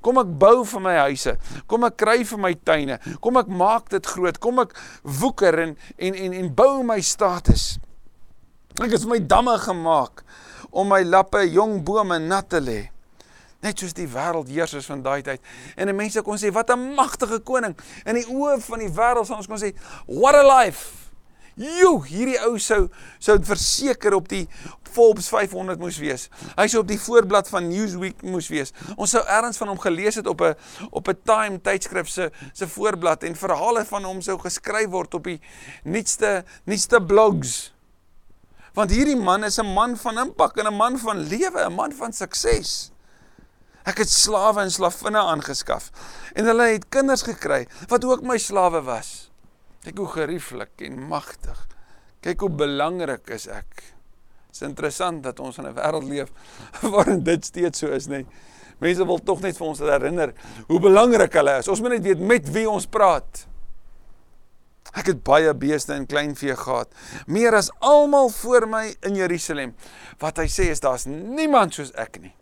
Kom 0.00 0.20
ek 0.22 0.30
bou 0.40 0.64
vir 0.64 0.80
my 0.84 0.94
huise. 1.06 1.36
Kom 1.68 1.84
ek 1.84 1.98
kry 2.00 2.22
vir 2.24 2.40
my 2.40 2.54
tuine. 2.54 2.98
Kom 3.20 3.36
ek 3.40 3.50
maak 3.52 3.90
dit 3.92 4.06
groot. 4.06 4.38
Kom 4.40 4.62
ek 4.62 4.72
woeker 5.04 5.58
en 5.66 5.76
en 5.98 6.14
en, 6.14 6.38
en 6.42 6.54
bou 6.54 6.82
my 6.86 7.00
status. 7.04 7.74
Ek 8.80 8.94
het 8.94 9.04
my 9.08 9.20
damme 9.20 9.58
gemaak 9.60 10.24
om 10.70 10.88
my 10.88 11.02
lappe 11.04 11.42
jong 11.50 11.80
bome 11.84 12.18
nat 12.22 12.48
te 12.48 12.60
lê. 12.62 12.80
Net 13.60 13.82
soos 13.82 13.92
die 13.92 14.08
wêreldheersers 14.08 14.88
van 14.88 15.02
daai 15.04 15.20
tyd. 15.24 15.42
En 15.76 15.92
mense 15.96 16.22
kon 16.24 16.38
sê 16.40 16.52
wat 16.52 16.70
'n 16.72 16.94
magtige 16.96 17.40
koning. 17.44 17.76
In 18.06 18.14
die 18.14 18.24
oë 18.24 18.60
van 18.60 18.78
die 18.78 18.88
wêreld 18.88 19.26
sal 19.26 19.36
ons 19.36 19.46
kon 19.46 19.60
sê 19.60 19.74
what 20.06 20.34
a 20.34 20.42
life. 20.42 21.09
"Jo, 21.60 21.98
hierdie 22.08 22.38
ou 22.46 22.58
sou 22.58 22.88
sou 23.18 23.36
verseker 23.44 24.14
op 24.16 24.28
die 24.28 24.46
Forbes 24.90 25.28
500 25.28 25.78
moes 25.78 25.98
wees. 26.00 26.28
Hy 26.56 26.66
sou 26.70 26.80
op 26.82 26.88
die 26.88 26.98
voorblad 26.98 27.48
van 27.52 27.68
Newsweek 27.68 28.22
moes 28.26 28.48
wees. 28.50 28.72
Ons 28.96 29.14
sou 29.14 29.22
ergens 29.22 29.60
van 29.60 29.68
hom 29.68 29.78
gelees 29.78 30.16
het 30.18 30.26
op 30.26 30.40
'n 30.40 30.54
op 30.90 31.08
'n 31.08 31.18
Time 31.24 31.60
tydskrif 31.60 32.08
se 32.08 32.30
se 32.52 32.68
voorblad 32.68 33.22
en 33.22 33.36
verhale 33.36 33.84
van 33.84 34.04
hom 34.04 34.22
sou 34.22 34.38
geskryf 34.38 34.88
word 34.88 35.14
op 35.14 35.24
die 35.24 35.40
nuutste 35.84 36.44
nuutste 36.64 37.02
blogs. 37.02 37.72
Want 38.74 38.90
hierdie 38.90 39.16
man 39.16 39.44
is 39.44 39.58
'n 39.58 39.66
man 39.74 39.96
van 39.96 40.18
impak 40.18 40.56
en 40.56 40.66
'n 40.66 40.76
man 40.76 40.98
van 40.98 41.18
lewe, 41.18 41.64
'n 41.66 41.74
man 41.74 41.92
van 41.92 42.12
sukses. 42.12 42.90
Ek 43.84 43.98
het 43.98 44.10
slawe 44.10 44.60
en 44.60 44.70
slavinne 44.70 45.18
aangeskaf 45.18 45.90
en 46.34 46.44
hulle 46.44 46.62
het 46.62 46.88
kinders 46.88 47.22
gekry 47.22 47.66
wat 47.88 48.04
ook 48.04 48.22
my 48.22 48.38
slawe 48.38 48.82
was. 48.82 49.29
Kyk 49.80 49.96
hoe 50.02 50.10
gerieflik 50.12 50.82
en 50.84 50.98
magtig. 51.08 51.60
Kyk 52.20 52.42
hoe 52.44 52.50
belangrik 52.52 53.30
is 53.32 53.46
ek. 53.48 53.80
Dit 54.50 54.58
is 54.58 54.66
interessant 54.66 55.22
dat 55.24 55.40
ons 55.40 55.58
in 55.58 55.66
'n 55.66 55.74
wêreld 55.74 56.08
leef 56.08 56.32
waarin 56.92 57.22
dit 57.24 57.44
steeds 57.44 57.78
so 57.78 57.88
is, 57.88 58.06
nê. 58.06 58.26
Mense 58.80 59.06
wil 59.06 59.18
tog 59.18 59.40
net 59.40 59.56
vir 59.56 59.66
ons 59.66 59.78
herinner 59.78 60.34
hoe 60.68 60.80
belangrik 60.80 61.32
hulle 61.32 61.58
is. 61.60 61.68
Ons 61.68 61.80
moet 61.80 61.96
net 61.96 62.04
weet 62.04 62.20
met 62.20 62.50
wie 62.52 62.68
ons 62.68 62.86
praat. 62.86 63.46
Ek 64.92 65.06
het 65.06 65.22
baie 65.22 65.54
beeste 65.54 65.94
en 65.94 66.06
kleinvee 66.06 66.56
gehad, 66.56 66.90
meer 67.26 67.54
as 67.54 67.70
almal 67.78 68.28
voor 68.28 68.66
my 68.66 68.84
in 69.06 69.14
Jerusalem. 69.14 69.74
Wat 70.18 70.40
hy 70.42 70.48
sê 70.50 70.70
is 70.74 70.80
daar's 70.82 71.06
niemand 71.06 71.74
soos 71.74 71.92
ek 71.94 72.18
nie. 72.20 72.34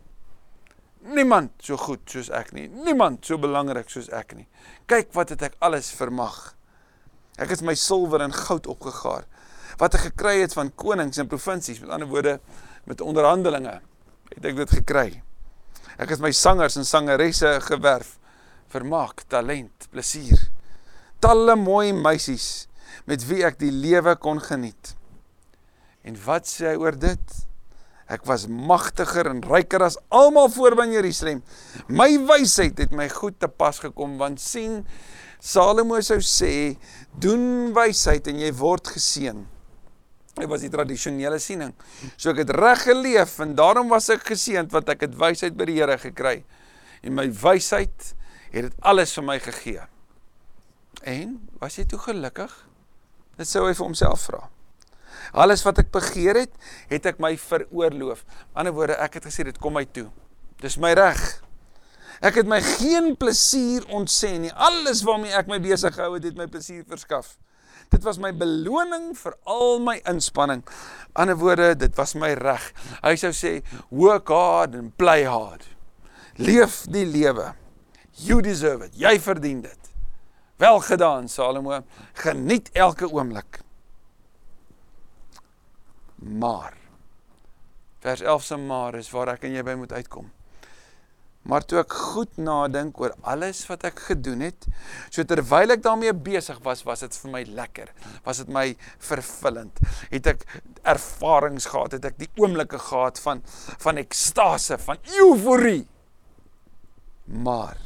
Niemand 1.13 1.51
so 1.63 1.77
goed 1.77 2.01
soos 2.09 2.29
ek 2.29 2.51
nie. 2.51 2.67
Niemand 2.67 3.25
so 3.25 3.37
belangrik 3.37 3.89
soos 3.89 4.09
ek 4.09 4.33
nie. 4.35 4.47
Kyk 4.89 5.13
wat 5.13 5.29
het 5.29 5.45
ek 5.51 5.59
alles 5.63 5.91
vermag. 5.95 6.58
Ek 7.39 7.53
het 7.55 7.63
my 7.63 7.75
silwer 7.79 8.23
en 8.25 8.35
goud 8.35 8.67
opgegaar 8.67 9.27
wat 9.79 9.95
ek 9.95 10.09
gekry 10.09 10.41
het 10.41 10.51
van 10.57 10.73
konings 10.75 11.21
en 11.21 11.29
provinsies, 11.31 11.79
met 11.79 11.91
ander 11.95 12.09
woorde 12.09 12.39
met 12.89 12.99
onderhandelinge, 13.05 13.77
het 14.33 14.47
ek 14.49 14.57
dit 14.57 14.71
gekry. 14.81 15.07
Ek 15.99 16.11
het 16.11 16.23
my 16.23 16.31
sangers 16.35 16.75
en 16.79 16.87
sangeresse 16.87 17.53
gewerf, 17.63 18.17
vermaak, 18.71 19.23
talent, 19.31 19.87
plesier. 19.93 20.49
Talle 21.23 21.55
mooi 21.59 21.93
meisies 21.95 22.67
met 23.07 23.23
wie 23.29 23.43
ek 23.47 23.59
die 23.61 23.71
lewe 23.71 24.15
kon 24.19 24.41
geniet. 24.43 24.95
En 26.03 26.17
wat 26.25 26.47
sê 26.49 26.71
hy 26.71 26.79
oor 26.79 26.97
dit? 26.99 27.35
Ek 28.09 28.23
was 28.25 28.47
magtiger 28.49 29.29
en 29.29 29.43
ryker 29.45 29.83
as 29.85 29.99
almal 30.09 30.49
voor 30.49 30.77
by 30.79 30.87
Jerusalem. 30.89 31.43
My 31.87 32.09
wysheid 32.29 32.79
het 32.81 32.95
my 32.95 33.05
goed 33.13 33.37
te 33.41 33.49
pas 33.51 33.77
gekom 33.83 34.17
want 34.21 34.41
sien 34.41 34.81
Salomo 35.39 35.99
sou 36.03 36.19
sê, 36.19 36.75
doen 37.15 37.71
wysheid 37.75 38.27
en 38.27 38.41
jy 38.43 38.51
word 38.59 38.91
geseën. 38.91 39.39
Dit 40.39 40.47
was 40.51 40.63
die 40.63 40.71
tradisionele 40.71 41.39
siening. 41.41 41.73
So 42.15 42.31
ek 42.31 42.43
het 42.43 42.53
reg 42.55 42.83
geleef 42.87 43.37
en 43.43 43.55
daarom 43.57 43.91
was 43.91 44.09
ek 44.13 44.27
geseënd 44.31 44.71
want 44.75 44.91
ek 44.91 45.07
het 45.07 45.15
wysheid 45.19 45.55
by 45.59 45.67
die 45.67 45.79
Here 45.79 45.97
gekry. 45.99 46.41
En 47.03 47.15
my 47.15 47.27
wysheid 47.31 48.13
het 48.51 48.69
dit 48.69 48.77
alles 48.83 49.15
vir 49.15 49.27
my 49.27 49.39
gegee. 49.43 49.83
En 51.07 51.37
was 51.61 51.79
jy 51.79 51.87
toe 51.87 51.99
gelukkig? 52.03 52.51
Dit 53.39 53.47
sou 53.47 53.65
hy 53.67 53.75
vir 53.75 53.85
homself 53.85 54.27
vra. 54.27 54.47
Alles 55.31 55.63
wat 55.63 55.79
ek 55.83 55.91
begeer 55.93 56.41
het, 56.43 56.55
het 56.89 57.05
ek 57.11 57.19
my 57.21 57.35
veroorloof. 57.39 58.23
Aan 58.25 58.67
die 58.67 58.71
ander 58.71 58.75
woorde, 58.75 58.97
ek 58.99 59.19
het 59.19 59.29
gesê 59.29 59.45
dit 59.47 59.59
kom 59.61 59.75
my 59.77 59.85
toe. 59.85 60.07
Dis 60.63 60.79
my 60.81 60.91
reg. 60.97 61.21
Ek 62.19 62.35
het 62.35 62.49
my 62.51 62.59
geen 62.61 63.13
plesier 63.19 63.85
ontsê 63.95 64.33
nie. 64.41 64.51
Alles 64.51 65.05
waarmee 65.07 65.31
ek 65.35 65.47
my 65.47 65.59
besig 65.63 65.95
gehou 65.95 66.17
het, 66.17 66.25
het 66.27 66.39
my 66.39 66.49
plesier 66.51 66.83
verskaf. 66.87 67.37
Dit 67.89 68.03
was 68.05 68.19
my 68.21 68.29
beloning 68.35 69.13
vir 69.17 69.37
al 69.49 69.79
my 69.81 69.95
inspanning. 70.09 70.61
Ander 71.17 71.37
woorde, 71.39 71.71
dit 71.79 71.95
was 71.97 72.13
my 72.19 72.33
reg. 72.37 72.67
Hy 73.01 73.15
sou 73.17 73.31
sê, 73.33 73.59
work 73.89 74.29
hard 74.29 74.75
and 74.77 74.93
play 74.99 75.23
hard. 75.25 75.63
Leef 76.37 76.83
die 76.91 77.07
lewe. 77.07 77.53
You 78.19 78.43
deserve 78.45 78.89
it. 78.89 78.99
Jy 78.99 79.15
verdien 79.23 79.63
dit. 79.63 79.93
Wel 80.59 80.81
gedaan, 80.83 81.29
Salomo. 81.31 81.81
Geniet 82.19 82.69
elke 82.75 83.07
oomblik. 83.07 83.61
Maar 86.19 86.75
vers 87.99 88.21
11 88.21 88.43
se 88.43 88.57
maar 88.57 88.95
is 88.95 89.09
waar 89.11 89.33
ek 89.35 89.47
en 89.47 89.55
jy 89.55 89.63
by 89.63 89.75
moet 89.79 89.95
uitkom. 89.95 90.27
Maar 91.47 91.63
toe 91.65 91.79
ek 91.81 91.93
goed 91.95 92.37
nadink 92.41 92.99
oor 92.99 93.13
alles 93.27 93.61
wat 93.69 93.85
ek 93.87 94.01
gedoen 94.09 94.43
het, 94.43 94.67
so 95.07 95.23
terwyl 95.23 95.71
ek 95.73 95.83
daarmee 95.85 96.11
besig 96.13 96.59
was, 96.65 96.83
was 96.85 97.05
dit 97.05 97.15
vir 97.23 97.31
my 97.31 97.43
lekker. 97.57 97.91
Was 98.25 98.41
dit 98.43 98.51
my 98.53 98.65
vervullend. 99.07 99.79
Het 100.11 100.33
ek 100.35 100.43
ervarings 100.83 101.69
gehad, 101.71 101.95
het 101.95 102.09
ek 102.11 102.19
die 102.19 102.31
oomblikke 102.41 102.81
gehad 102.89 103.21
van 103.23 103.43
van 103.79 104.01
ekstase, 104.01 104.77
van 104.83 104.99
euforie. 105.21 105.85
Maar 107.25 107.79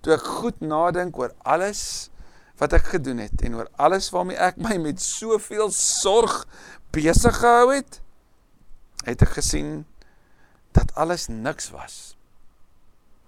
toe 0.00 0.16
ek 0.16 0.30
goed 0.40 0.62
nadink 0.64 1.18
oor 1.20 1.34
alles 1.44 2.08
wat 2.60 2.72
ek 2.76 2.94
gedoen 2.94 3.20
het 3.20 3.42
en 3.44 3.58
oor 3.58 3.68
alles 3.80 4.08
waarmee 4.14 4.40
ek 4.40 4.56
my 4.60 4.78
met 4.80 5.00
soveel 5.00 5.68
sorg 5.76 6.46
besig 6.92 7.36
gehou 7.40 7.68
het, 7.72 8.00
het 9.04 9.22
ek 9.24 9.36
gesien 9.38 9.84
dat 10.76 10.92
alles 11.00 11.28
niks 11.28 11.70
was 11.74 12.00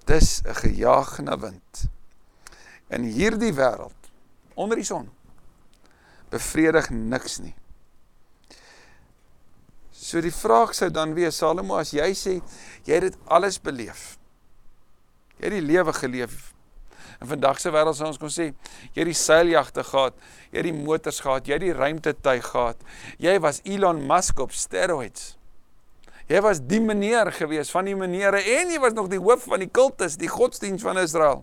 Dis 0.04 0.42
'n 0.44 0.54
gejaag 0.54 1.18
na 1.18 1.38
wind. 1.38 1.84
In 2.88 3.02
hierdie 3.02 3.54
wêreld 3.54 4.10
onder 4.54 4.76
die 4.76 4.84
son 4.84 5.10
bevredig 6.32 6.90
niks 6.90 7.38
nie. 7.38 7.54
So 9.90 10.20
die 10.20 10.34
vraag 10.34 10.74
sou 10.74 10.90
dan 10.90 11.14
wees 11.14 11.36
Salomo 11.36 11.76
as 11.78 11.92
jy 11.94 12.10
sê 12.16 12.40
jy 12.84 12.94
het 12.94 13.02
dit 13.02 13.18
alles 13.28 13.60
beleef. 13.60 14.16
Jy 15.38 15.44
het 15.44 15.56
die 15.56 15.66
lewe 15.66 15.92
geleef. 15.92 16.52
In 17.20 17.28
vandag 17.30 17.60
se 17.60 17.70
wêreld 17.70 17.96
sou 17.96 18.08
ons 18.10 18.18
kon 18.18 18.32
sê 18.32 18.50
jy 18.50 19.04
het 19.04 19.10
die 19.12 19.16
seiljagte 19.16 19.84
gehad, 19.84 20.16
jy 20.50 20.58
het 20.58 20.68
die 20.68 20.74
motors 20.74 21.20
gehad, 21.22 21.46
jy 21.46 21.58
het 21.58 21.66
die 21.68 21.76
ruimtetuig 21.76 22.50
gehad. 22.50 22.82
Jy 23.22 23.38
was 23.44 23.62
Elon 23.64 24.02
Musk 24.08 24.40
op 24.42 24.52
steroids. 24.52 25.36
Jy 26.32 26.40
was 26.40 26.62
die 26.64 26.80
meneer 26.80 27.28
gewees 27.36 27.68
van 27.74 27.84
die 27.84 27.96
menere 27.98 28.40
en 28.40 28.70
jy 28.72 28.78
was 28.80 28.94
nog 28.96 29.10
die 29.12 29.20
hoof 29.20 29.44
van 29.50 29.60
die 29.60 29.68
kultus, 29.68 30.16
die 30.16 30.30
godsdiens 30.32 30.84
van 30.84 30.96
Israel. 31.02 31.42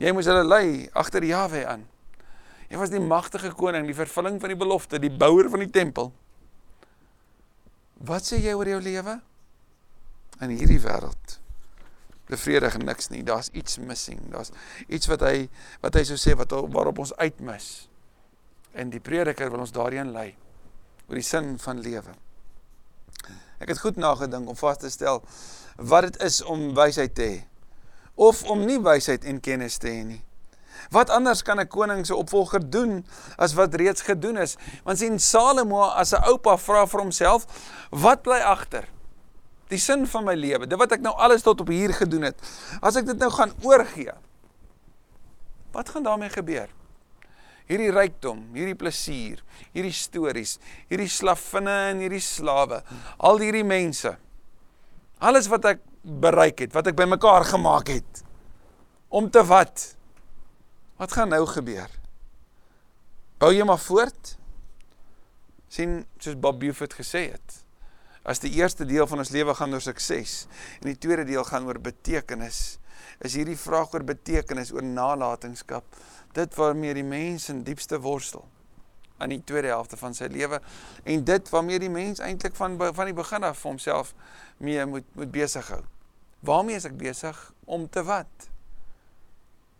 Jy 0.00 0.14
moes 0.16 0.30
hulle 0.30 0.46
lei 0.46 0.88
agter 0.96 1.26
Jahwe 1.28 1.66
aan. 1.68 1.84
Jy 2.70 2.78
was 2.80 2.92
die 2.94 3.02
magtige 3.02 3.50
koning, 3.58 3.84
die 3.84 3.98
vervulling 3.98 4.38
van 4.40 4.54
die 4.54 4.56
belofte, 4.56 5.02
die 5.02 5.12
bouer 5.12 5.50
van 5.52 5.66
die 5.66 5.72
tempel. 5.74 6.14
Wat 8.08 8.24
sê 8.24 8.40
jy 8.40 8.54
oor 8.56 8.70
jou 8.70 8.80
lewe? 8.80 9.18
In 10.40 10.56
hierdie 10.56 10.80
wêreld 10.80 11.36
bevredig 12.30 12.78
niks 12.78 13.10
nie. 13.10 13.24
Daar's 13.26 13.50
iets 13.52 13.78
missing. 13.78 14.20
Daar's 14.30 14.54
iets 14.88 15.10
wat 15.10 15.24
hy 15.26 15.48
wat 15.82 15.98
hy 15.98 16.06
sou 16.08 16.18
sê 16.20 16.36
wat 16.38 16.54
waarop 16.54 17.02
ons 17.02 17.12
uitmis. 17.18 17.68
En 18.72 18.92
die 18.94 19.02
prediker 19.02 19.50
wil 19.50 19.66
ons 19.66 19.74
daarin 19.74 20.14
lei 20.14 20.30
oor 21.10 21.18
die 21.18 21.26
sin 21.26 21.56
van 21.58 21.82
lewe. 21.82 22.14
Ek 23.60 23.68
het 23.68 23.78
goed 23.78 23.96
nagedink 23.96 24.48
om 24.48 24.56
vas 24.56 24.78
te 24.78 24.90
stel 24.90 25.22
wat 25.76 26.02
dit 26.02 26.22
is 26.22 26.42
om 26.42 26.74
wysheid 26.74 27.14
te 27.14 27.22
hê 27.22 27.38
of 28.20 28.42
om 28.52 28.64
nie 28.68 28.80
wysheid 28.84 29.24
en 29.24 29.40
kennis 29.40 29.78
te 29.80 29.88
hê 29.88 30.02
nie. 30.04 30.20
Wat 30.92 31.10
anders 31.10 31.42
kan 31.42 31.60
'n 31.60 31.68
koning 31.68 32.06
se 32.06 32.14
opvolger 32.14 32.70
doen 32.70 33.04
as 33.36 33.54
wat 33.54 33.74
reeds 33.74 34.02
gedoen 34.02 34.36
is? 34.36 34.56
Want 34.84 34.98
sien 34.98 35.18
Salomo 35.18 35.82
as 35.82 36.12
'n 36.12 36.24
oupa 36.24 36.56
vra 36.56 36.86
vir 36.86 37.00
homself, 37.00 37.46
wat 37.90 38.22
bly 38.22 38.38
agter? 38.38 38.88
Die 39.68 39.78
sin 39.78 40.06
van 40.06 40.24
my 40.24 40.34
lewe, 40.34 40.66
dit 40.66 40.78
wat 40.78 40.92
ek 40.92 41.00
nou 41.00 41.14
alles 41.14 41.42
tot 41.42 41.60
op 41.60 41.68
hier 41.68 41.94
gedoen 41.94 42.22
het. 42.22 42.36
As 42.80 42.96
ek 42.96 43.06
dit 43.06 43.18
nou 43.18 43.30
gaan 43.30 43.52
oorgee, 43.62 44.12
wat 45.72 45.88
gaan 45.88 46.02
daarmee 46.02 46.28
gebeur? 46.28 46.68
Hierdie 47.70 47.92
rykdom, 47.94 48.42
hierdie 48.56 48.78
plesier, 48.78 49.44
hierdie 49.76 49.94
stories, 49.94 50.56
hierdie 50.90 51.10
slavinne 51.10 51.76
en 51.92 52.02
hierdie 52.02 52.22
slawe, 52.24 52.82
al 53.22 53.40
hierdie 53.42 53.66
mense. 53.66 54.16
Alles 55.22 55.46
wat 55.52 55.68
ek 55.70 55.86
bereik 56.02 56.64
het, 56.64 56.74
wat 56.74 56.90
ek 56.90 56.98
bymekaar 56.98 57.46
gemaak 57.46 57.92
het. 57.92 58.24
Om 59.10 59.30
te 59.30 59.44
wat? 59.46 59.92
Wat 61.00 61.14
gaan 61.14 61.30
nou 61.32 61.44
gebeur? 61.48 61.90
Bou 63.40 63.52
jy 63.54 63.64
maar 63.64 63.80
voort? 63.80 64.36
sien 65.70 66.00
soos 66.18 66.34
Bob 66.34 66.58
Buffett 66.60 66.96
gesê 66.98 67.28
het. 67.30 67.60
As 68.26 68.42
die 68.42 68.50
eerste 68.58 68.84
deel 68.84 69.06
van 69.08 69.22
ons 69.22 69.30
lewe 69.32 69.54
gaan 69.56 69.72
oor 69.72 69.84
sukses 69.84 70.44
en 70.80 70.90
die 70.90 70.98
tweede 70.98 71.24
deel 71.28 71.46
gaan 71.46 71.68
oor 71.68 71.78
betekenis, 71.80 72.79
is 73.20 73.36
hierdie 73.36 73.58
vraag 73.58 73.92
oor 73.94 74.04
betekenis, 74.04 74.72
oor 74.72 74.84
nalatenskap, 74.84 75.84
dit 76.32 76.56
waarmee 76.56 76.94
die 76.94 77.04
mens 77.06 77.48
in 77.52 77.62
diepste 77.66 78.00
worstel 78.00 78.46
aan 79.20 79.34
die 79.34 79.42
tweede 79.44 79.68
helfte 79.68 79.98
van 80.00 80.14
sy 80.16 80.30
lewe 80.32 80.60
en 81.04 81.24
dit 81.28 81.50
waarmee 81.52 81.82
die 81.82 81.92
mens 81.92 82.22
eintlik 82.24 82.56
van 82.56 82.78
van 82.80 83.10
die 83.10 83.16
begin 83.16 83.44
af 83.44 83.58
vir 83.60 83.70
homself 83.74 84.14
mee 84.58 84.86
moet 84.86 85.04
moet 85.14 85.32
besig 85.34 85.68
hou. 85.68 85.82
Waarmee 86.40 86.80
is 86.80 86.88
ek 86.88 86.96
besig 86.96 87.36
om 87.68 87.88
te 87.88 88.04
wat? 88.08 88.49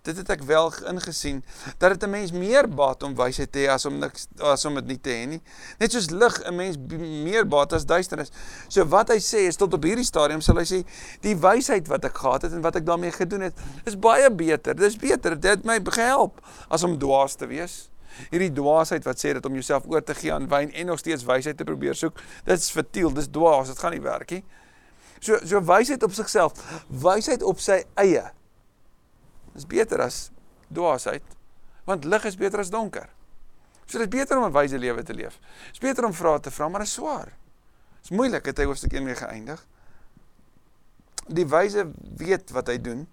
Dit 0.03 0.17
het 0.17 0.31
ek 0.33 0.43
wel 0.49 0.71
ingesien 0.89 1.43
dat 1.79 1.93
dit 1.93 2.03
'n 2.05 2.11
mens 2.11 2.33
meer 2.33 2.69
baat 2.69 3.03
om 3.03 3.15
wysheid 3.15 3.53
te 3.53 3.59
hê 3.59 3.69
as 3.69 3.85
om 3.85 3.99
niks 3.99 4.27
as 4.39 4.65
om 4.65 4.75
dit 4.75 4.87
nie 4.87 5.01
te 5.01 5.11
hê 5.11 5.27
nie. 5.29 5.43
Net 5.79 5.93
soos 5.93 6.11
lig 6.11 6.43
'n 6.45 6.57
mens 6.57 6.77
meer 7.25 7.47
baat 7.47 7.73
as 7.73 7.85
duisternis. 7.85 8.31
So 8.69 8.85
wat 8.85 9.09
hy 9.09 9.19
sê 9.19 9.47
is 9.49 9.57
tot 9.57 9.75
op 9.75 9.83
hierdie 9.83 10.05
stadium 10.05 10.41
sal 10.41 10.57
hy 10.57 10.65
sê 10.65 10.85
die 11.21 11.37
wysheid 11.37 11.89
wat 11.89 12.05
ek 12.05 12.19
gehad 12.19 12.43
het 12.43 12.53
en 12.53 12.61
wat 12.61 12.77
ek 12.77 12.87
daarmee 12.87 13.13
gedoen 13.13 13.41
het 13.41 13.55
is 13.85 13.99
baie 13.99 14.31
beter. 14.31 14.75
Dis 14.75 14.97
beter. 14.97 15.41
Dit 15.41 15.51
het 15.51 15.65
my 15.65 15.81
gehelp 15.85 16.41
as 16.69 16.83
om 16.83 16.99
dwaas 16.99 17.35
te 17.35 17.47
wees. 17.47 17.91
Hierdie 18.31 18.53
dwaasheid 18.53 19.05
wat 19.05 19.19
sê 19.19 19.33
dat 19.33 19.47
om 19.47 19.53
jouself 19.53 19.85
oor 19.87 20.03
te 20.03 20.15
gee 20.15 20.33
aan 20.33 20.49
wyn 20.49 20.73
en 20.73 20.87
nog 20.87 20.99
steeds 20.99 21.25
wysheid 21.25 21.57
te 21.57 21.65
probeer 21.65 21.95
soek, 21.95 22.21
dit's 22.45 22.71
vertiel, 22.71 23.13
dis 23.15 23.29
dwaas, 23.29 23.69
dit 23.69 23.79
gaan 23.79 23.93
nie 23.93 24.01
werk 24.01 24.31
nie. 24.31 24.45
So 25.21 25.39
so 25.45 25.61
wysheid 25.61 26.03
op 26.03 26.13
sigself, 26.13 26.53
wysheid 26.89 27.43
op 27.43 27.61
sy 27.61 27.85
eie 27.95 28.31
is 29.55 29.67
beter 29.67 30.01
as 30.01 30.31
dwaasheid, 30.69 31.25
want 31.85 32.05
lig 32.05 32.25
is 32.25 32.37
beter 32.37 32.59
as 32.59 32.71
donker. 32.71 33.09
So 33.87 33.99
dit 33.99 34.07
is 34.07 34.15
beter 34.21 34.39
om 34.39 34.45
'n 34.45 34.53
wyse 34.53 34.79
lewe 34.79 35.03
te 35.03 35.15
leef. 35.15 35.39
Dit 35.67 35.73
is 35.73 35.79
beter 35.79 36.05
om 36.05 36.13
vrae 36.13 36.41
te 36.41 36.51
vra, 36.51 36.69
maar 36.69 36.81
dit 36.81 36.89
is 36.89 36.95
swaar. 36.95 37.33
Dit 38.01 38.11
is 38.11 38.11
moeilik 38.11 38.47
het 38.47 38.59
hy 38.59 38.65
hoofstuk 38.65 38.93
1 38.93 39.05
mee 39.05 39.15
geëindig. 39.15 39.67
Die 41.27 41.47
wyse 41.47 41.91
weet 42.17 42.51
wat 42.51 42.67
hy 42.67 42.79
doen. 42.81 43.09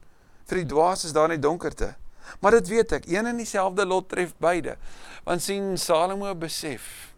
Vir 0.45 0.57
die 0.57 0.65
dwaas 0.65 1.03
is 1.03 1.11
daar 1.11 1.27
net 1.27 1.41
donkerte. 1.41 1.95
Maar 2.39 2.51
dit 2.51 2.67
weet 2.67 2.91
ek, 2.91 3.05
een 3.05 3.25
en 3.25 3.37
dieselfde 3.37 3.85
lot 3.85 4.09
tref 4.09 4.33
beide. 4.37 4.77
Want 5.23 5.41
sien 5.41 5.77
Salomo 5.77 6.35
besef 6.35 7.13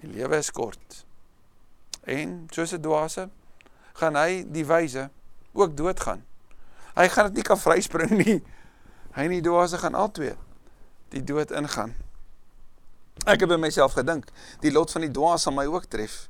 die 0.00 0.10
lewe 0.10 0.36
is 0.36 0.50
kort. 0.50 1.04
En 2.04 2.46
soos 2.50 2.72
'n 2.72 2.80
dwaase 2.80 3.28
gaan 3.92 4.16
hy 4.16 4.44
die 4.50 4.66
wyse 4.66 5.10
ook 5.52 5.76
doodgaan. 5.76 6.24
Hy 6.94 7.08
gaan 7.10 7.30
dit 7.30 7.40
nie 7.40 7.46
kan 7.46 7.58
vryspring 7.58 8.14
nie. 8.24 8.40
Hy 9.14 9.26
en 9.28 9.36
die 9.36 9.44
dwaase 9.44 9.78
gaan 9.82 9.98
albei 9.98 10.34
die 11.14 11.22
dood 11.22 11.52
ingaan. 11.54 11.92
Ek 13.30 13.44
het 13.44 13.50
by 13.50 13.58
myself 13.62 13.94
gedink, 13.94 14.26
die 14.64 14.72
lot 14.74 14.90
van 14.90 15.04
die 15.06 15.12
dwaas 15.14 15.46
sal 15.46 15.54
my 15.54 15.66
ook 15.70 15.86
tref. 15.86 16.24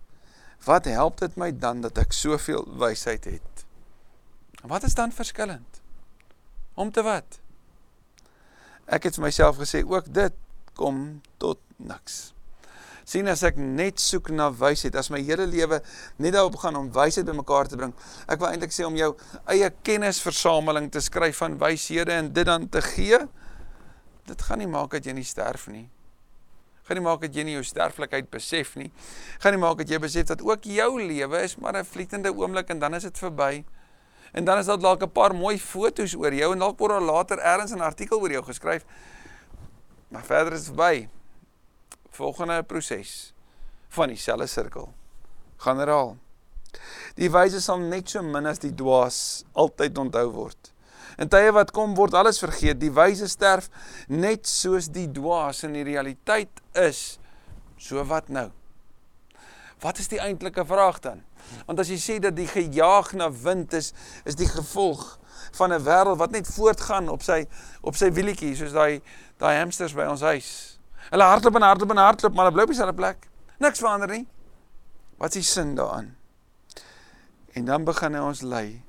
Wat 0.66 0.85
help 0.88 1.23
dit 1.23 1.38
my 1.40 1.49
dan 1.56 1.80
dat 1.85 1.97
ek 2.00 2.12
soveel 2.12 2.66
wysheid 2.80 3.25
het? 3.25 3.64
Wat 4.64 4.85
is 4.85 4.97
dan 4.97 5.12
verskillend? 5.12 5.80
Om 6.75 6.92
te 6.92 7.04
wat? 7.04 7.40
Ek 8.85 9.09
het 9.09 9.16
vir 9.16 9.28
myself 9.30 9.61
gesê 9.61 9.80
ook 9.88 10.12
dit 10.12 10.37
kom 10.76 11.23
tot 11.40 11.61
niks 11.80 12.33
sien 13.04 13.28
as 13.28 13.44
ek 13.44 13.58
net 13.61 14.00
soek 14.00 14.30
na 14.32 14.49
wysheid, 14.52 14.96
as 14.96 15.11
my 15.12 15.20
hele 15.25 15.46
lewe 15.49 15.80
net 16.23 16.34
daarop 16.34 16.56
gaan 16.62 16.78
om 16.80 16.90
wysheid 16.92 17.26
bymekaar 17.28 17.68
te 17.68 17.78
bring. 17.80 17.92
Ek 18.26 18.40
wil 18.40 18.50
eintlik 18.50 18.73
sê 18.75 18.87
om 18.88 18.96
jou 18.96 19.12
eie 19.52 19.68
kennisversameling 19.84 20.90
te 20.92 21.02
skryf 21.04 21.42
van 21.44 21.58
wyshede 21.61 22.16
en 22.16 22.32
dit 22.34 22.49
dan 22.49 22.68
te 22.68 22.82
gee. 22.84 23.20
Dit 24.25 24.46
gaan 24.49 24.62
nie 24.64 24.70
maak 24.70 24.96
dat 24.96 25.04
jy 25.04 25.16
nie 25.16 25.26
sterf 25.28 25.68
nie. 25.68 25.87
Gaan 26.84 27.00
nie 27.00 27.04
maak 27.04 27.23
dat 27.25 27.37
jy 27.37 27.44
nie 27.44 27.56
jou 27.56 27.64
sterflikheid 27.64 28.28
besef 28.32 28.75
nie. 28.80 28.90
Gaan 29.40 29.56
nie 29.56 29.61
maak 29.61 29.78
dat 29.80 29.92
jy 29.92 30.00
besef 30.00 30.28
dat 30.32 30.44
ook 30.44 30.68
jou 30.68 30.90
lewe 31.00 31.44
is 31.44 31.56
maar 31.56 31.76
'n 31.76 31.84
vlietende 31.84 32.32
oomblik 32.32 32.70
en 32.70 32.78
dan 32.78 32.94
is 32.94 33.02
dit 33.02 33.18
verby. 33.18 33.64
En 34.32 34.44
dan 34.44 34.58
is 34.58 34.66
daar 34.66 34.78
dalk 34.78 35.02
'n 35.02 35.12
paar 35.12 35.34
mooi 35.34 35.58
foto's 35.58 36.14
oor 36.14 36.32
jou 36.32 36.52
en 36.52 36.58
dalk 36.58 36.78
word 36.78 36.90
daar 36.90 37.00
later 37.00 37.38
elders 37.38 37.73
'n 37.73 37.80
artikel 37.80 38.20
oor 38.20 38.30
jou 38.30 38.44
geskryf. 38.44 38.84
Maar 40.08 40.25
verder 40.25 40.52
is 40.52 40.64
dit 40.64 40.75
verby 40.75 41.08
volgende 42.14 42.62
proses 42.62 43.33
van 43.94 44.09
dieselfde 44.09 44.47
sirkel 44.47 44.92
gaan 45.64 45.78
herhaal. 45.78 46.16
Die 47.18 47.30
wyse 47.30 47.61
sal 47.62 47.78
net 47.78 48.11
so 48.11 48.23
min 48.23 48.47
as 48.50 48.61
die 48.62 48.73
dwaas 48.75 49.18
altyd 49.52 49.99
onthou 49.99 50.26
word. 50.35 50.71
In 51.18 51.30
tye 51.30 51.52
wat 51.54 51.71
kom 51.75 51.94
word 51.94 52.16
alles 52.18 52.40
vergeet. 52.42 52.80
Die 52.83 52.92
wyse 52.94 53.28
sterf 53.30 53.71
net 54.11 54.49
soos 54.50 54.90
die 54.90 55.06
dwaas 55.14 55.62
in 55.66 55.76
die 55.78 55.87
realiteit 55.87 56.62
is. 56.75 57.21
So 57.78 58.02
wat 58.11 58.30
nou? 58.35 58.49
Wat 59.83 60.00
is 60.02 60.11
die 60.11 60.21
eintlike 60.23 60.64
vraag 60.66 61.00
dan? 61.04 61.23
Want 61.68 61.83
as 61.83 61.90
jy 61.92 61.99
sê 62.00 62.18
dat 62.23 62.37
die 62.37 62.49
gejaag 62.49 63.12
na 63.18 63.28
wind 63.30 63.75
is, 63.76 63.92
is 64.25 64.38
die 64.38 64.49
gevolg 64.49 65.18
van 65.54 65.73
'n 65.73 65.85
wêreld 65.85 66.18
wat 66.18 66.30
net 66.30 66.47
voortgaan 66.47 67.09
op 67.09 67.23
sy 67.23 67.44
op 67.83 67.94
sy 67.97 68.11
wielietjie 68.11 68.56
soos 68.56 68.73
daai 68.73 69.02
daai 69.38 69.59
hamsters 69.59 69.94
by 69.94 70.06
ons 70.09 70.21
huis. 70.21 70.74
Hulle 71.14 71.26
hardloop 71.30 71.54
en 71.54 71.62
hardloop 71.62 71.92
en 71.94 72.00
hardloop, 72.02 72.33
maar 72.35 72.49
hulle 72.49 72.56
bly 72.56 72.62
op 72.66 72.71
dieselfde 72.73 72.97
plek. 72.99 73.28
Niks 73.62 73.78
verander 73.78 74.11
nie. 74.11 74.25
Wat 75.23 75.30
is 75.30 75.44
die 75.44 75.47
sin 75.47 75.76
daaraan? 75.78 76.09
En 77.54 77.69
dan 77.69 77.84
begin 77.86 78.17
hy 78.19 78.23
ons 78.32 78.41
lei. 78.43 78.82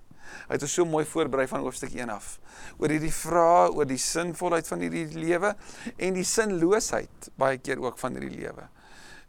Hy 0.48 0.58
het 0.58 0.66
ons 0.66 0.74
so 0.74 0.88
mooi 0.90 1.04
voorberei 1.06 1.46
van 1.52 1.62
hoofstuk 1.62 1.94
1 1.94 2.10
af 2.10 2.32
oor 2.80 2.90
hierdie 2.90 3.14
vrae 3.14 3.70
oor 3.78 3.86
die 3.86 4.00
sinvolheid 4.02 4.66
van 4.68 4.82
hierdie 4.82 5.06
lewe 5.14 5.54
en 5.94 6.18
die 6.18 6.26
sinloosheid 6.26 7.30
baie 7.38 7.62
keer 7.62 7.84
ook 7.84 8.02
van 8.02 8.18
hierdie 8.18 8.42
lewe. 8.42 8.66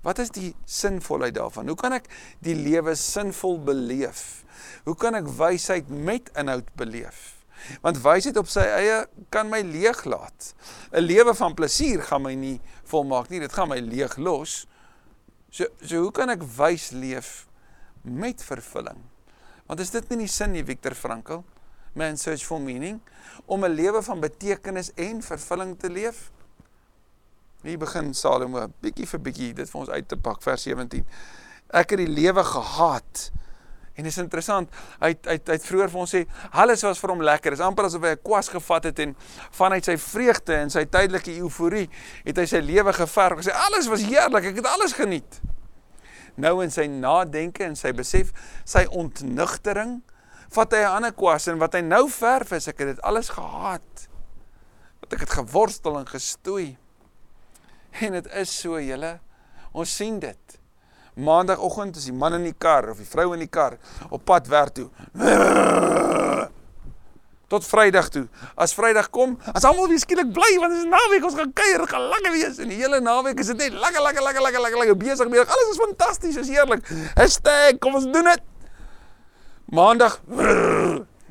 Wat 0.07 0.25
is 0.25 0.33
die 0.33 0.55
sinvolheid 0.65 1.37
daarvan? 1.37 1.69
Hoe 1.69 1.77
kan 1.77 1.93
ek 1.99 2.09
die 2.41 2.57
lewe 2.57 2.97
sinvol 2.97 3.61
beleef? 3.61 4.47
Hoe 4.89 4.97
kan 4.97 5.21
ek 5.21 5.29
wysheid 5.37 5.93
met 5.93 6.33
inhoud 6.33 6.73
beleef? 6.81 7.36
Want 7.83 8.01
wysheid 8.03 8.37
op 8.37 8.49
sy 8.49 8.65
eie 8.65 9.07
kan 9.35 9.49
my 9.51 9.61
leeg 9.61 10.05
laat. 10.05 10.55
'n 10.93 11.03
Lewe 11.03 11.35
van 11.35 11.55
plesier 11.55 12.03
gaan 12.03 12.23
my 12.23 12.35
nie 12.35 12.61
volmaak 12.85 13.29
nie, 13.29 13.41
dit 13.41 13.53
gaan 13.53 13.69
my 13.69 13.81
leeg 13.81 14.17
los. 14.17 14.67
So 15.51 15.67
so 15.81 16.03
hoe 16.03 16.13
kan 16.13 16.31
ek 16.31 16.43
wys 16.57 16.91
leef 16.91 17.47
met 18.03 18.43
vervulling? 18.43 19.03
Want 19.67 19.81
is 19.81 19.91
dit 19.91 20.09
nie 20.11 20.19
die 20.25 20.31
sin 20.31 20.53
nie 20.53 20.65
Viktor 20.65 20.95
Frankl, 20.95 21.43
Man 21.95 22.17
Search 22.17 22.45
for 22.45 22.61
Meaning, 22.61 23.01
om 23.47 23.65
'n 23.65 23.75
lewe 23.75 24.03
van 24.03 24.21
betekenis 24.21 24.93
en 24.95 25.23
vervulling 25.23 25.79
te 25.79 25.91
leef? 25.91 26.31
Hier 27.63 27.79
begin 27.79 28.15
Salomo 28.15 28.69
bietjie 28.81 29.07
vir 29.07 29.21
bietjie 29.21 29.55
dit 29.55 29.71
vir 29.71 29.81
ons 29.81 29.89
uit 29.91 30.09
te 30.09 30.17
pak 30.17 30.43
vers 30.43 30.63
17. 30.63 31.07
Ek 31.75 31.91
het 31.91 31.99
die 31.99 32.07
lewe 32.07 32.45
gehaat 32.45 33.31
En 33.97 34.05
dit 34.05 34.13
is 34.13 34.19
interessant. 34.21 34.69
Hy 35.01 35.15
hy 35.25 35.37
hy 35.39 35.55
het 35.55 35.67
vroeër 35.67 35.93
vir 35.93 36.01
ons 36.03 36.13
sê 36.13 36.23
alles 36.53 36.83
was 36.85 37.01
vir 37.01 37.13
hom 37.15 37.23
lekker. 37.25 37.55
Dit 37.55 37.61
is 37.61 37.65
amper 37.65 37.89
asof 37.89 38.05
hy 38.05 38.13
'n 38.13 38.23
kwas 38.23 38.49
gevat 38.53 38.85
het 38.85 38.99
en 38.99 39.17
vanuit 39.51 39.85
sy 39.85 39.97
vreugde 39.97 40.55
en 40.55 40.71
sy 40.71 40.85
tydelike 40.85 41.33
euforie 41.41 41.89
het 42.25 42.37
hy 42.37 42.45
sy 42.45 42.61
lewe 42.61 42.93
geverg. 42.93 43.41
Hy 43.41 43.51
sê 43.51 43.55
alles 43.55 43.89
was 43.89 44.03
heerlik. 44.05 44.45
Ek 44.45 44.57
het 44.57 44.67
alles 44.67 44.93
geniet. 44.93 45.41
Nou 46.37 46.63
in 46.63 46.71
sy 46.71 46.87
nadenke 46.87 47.65
en 47.65 47.77
sy 47.77 47.93
besef, 47.93 48.33
sy 48.65 48.85
ontnugtering, 48.85 50.03
vat 50.53 50.73
hy 50.73 50.83
'n 50.85 50.97
ander 50.97 51.13
kwas 51.13 51.49
en 51.49 51.59
wat 51.59 51.73
hy 51.73 51.81
nou 51.81 52.09
verf 52.09 52.53
is 52.53 52.69
ek 52.69 52.79
het 52.79 52.89
dit 52.89 53.03
alles 53.03 53.29
gehaat. 53.29 54.09
Wat 55.01 55.13
ek 55.13 55.21
het 55.21 55.31
geworstel 55.31 55.99
en 55.99 56.07
gestoei. 56.07 56.77
En 58.01 58.13
dit 58.13 58.27
is 58.27 58.61
so 58.61 58.81
julle. 58.81 59.21
Ons 59.73 59.97
sien 59.97 60.19
dit 60.19 60.61
maandagooggend 61.17 61.97
is 61.97 62.05
die 62.11 62.15
man 62.15 62.37
in 62.37 62.45
die 62.45 62.55
kar 62.59 62.91
of 62.93 63.01
die 63.01 63.09
vrou 63.09 63.33
in 63.35 63.41
die 63.41 63.51
kar 63.51 63.79
op 64.11 64.25
pad 64.29 64.49
werk 64.53 64.75
toe. 64.77 64.89
Tot 67.47 67.63
Vrydag 67.63 68.09
toe. 68.11 68.25
As 68.59 68.75
Vrydag 68.75 69.09
kom, 69.15 69.37
as 69.55 69.65
almal 69.65 69.87
weer 69.89 70.01
skielik 70.03 70.33
bly 70.35 70.49
want 70.59 70.75
dit 70.75 70.83
is 70.83 70.89
naweek, 70.91 71.25
ons 71.29 71.37
gaan 71.39 71.53
kuier, 71.57 71.85
gaan 71.89 72.09
lekker 72.11 72.35
wees 72.35 72.59
en 72.63 72.73
die 72.75 72.81
hele 72.81 72.99
naweek 73.01 73.41
is 73.41 73.53
dit 73.53 73.63
net 73.63 73.79
lekker 73.85 74.03
lekker 74.03 74.27
lekker 74.27 74.45
lekker 74.49 74.65
lekker 74.67 74.83
lekker 74.83 74.99
besig 75.05 75.31
mee. 75.33 75.45
Alles 75.45 75.73
is 75.73 75.81
fantasties, 75.81 76.41
is 76.43 76.51
heerlik. 76.53 76.83
Hashtag, 77.15 77.79
kom 77.81 77.97
ons 78.01 78.11
doen 78.11 78.33
dit. 78.33 78.45
Maandag 79.73 80.21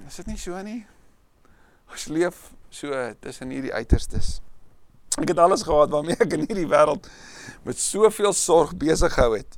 is 0.08 0.18
dit 0.22 0.34
nie 0.34 0.40
so 0.40 0.64
nie. 0.64 0.82
Ons 1.92 2.10
leef 2.12 2.50
so 2.74 2.92
tussen 3.22 3.54
hierdie 3.54 3.76
uiterstes. 3.76 4.40
Ek 5.16 5.32
het 5.32 5.40
alles 5.40 5.64
gehad 5.64 5.94
waarmee 5.94 6.18
ek 6.20 6.34
in 6.36 6.44
hierdie 6.44 6.68
wêreld 6.68 7.08
met 7.64 7.80
soveel 7.80 8.34
sorg 8.36 8.74
besig 8.76 9.14
gehou 9.16 9.38
het. 9.38 9.56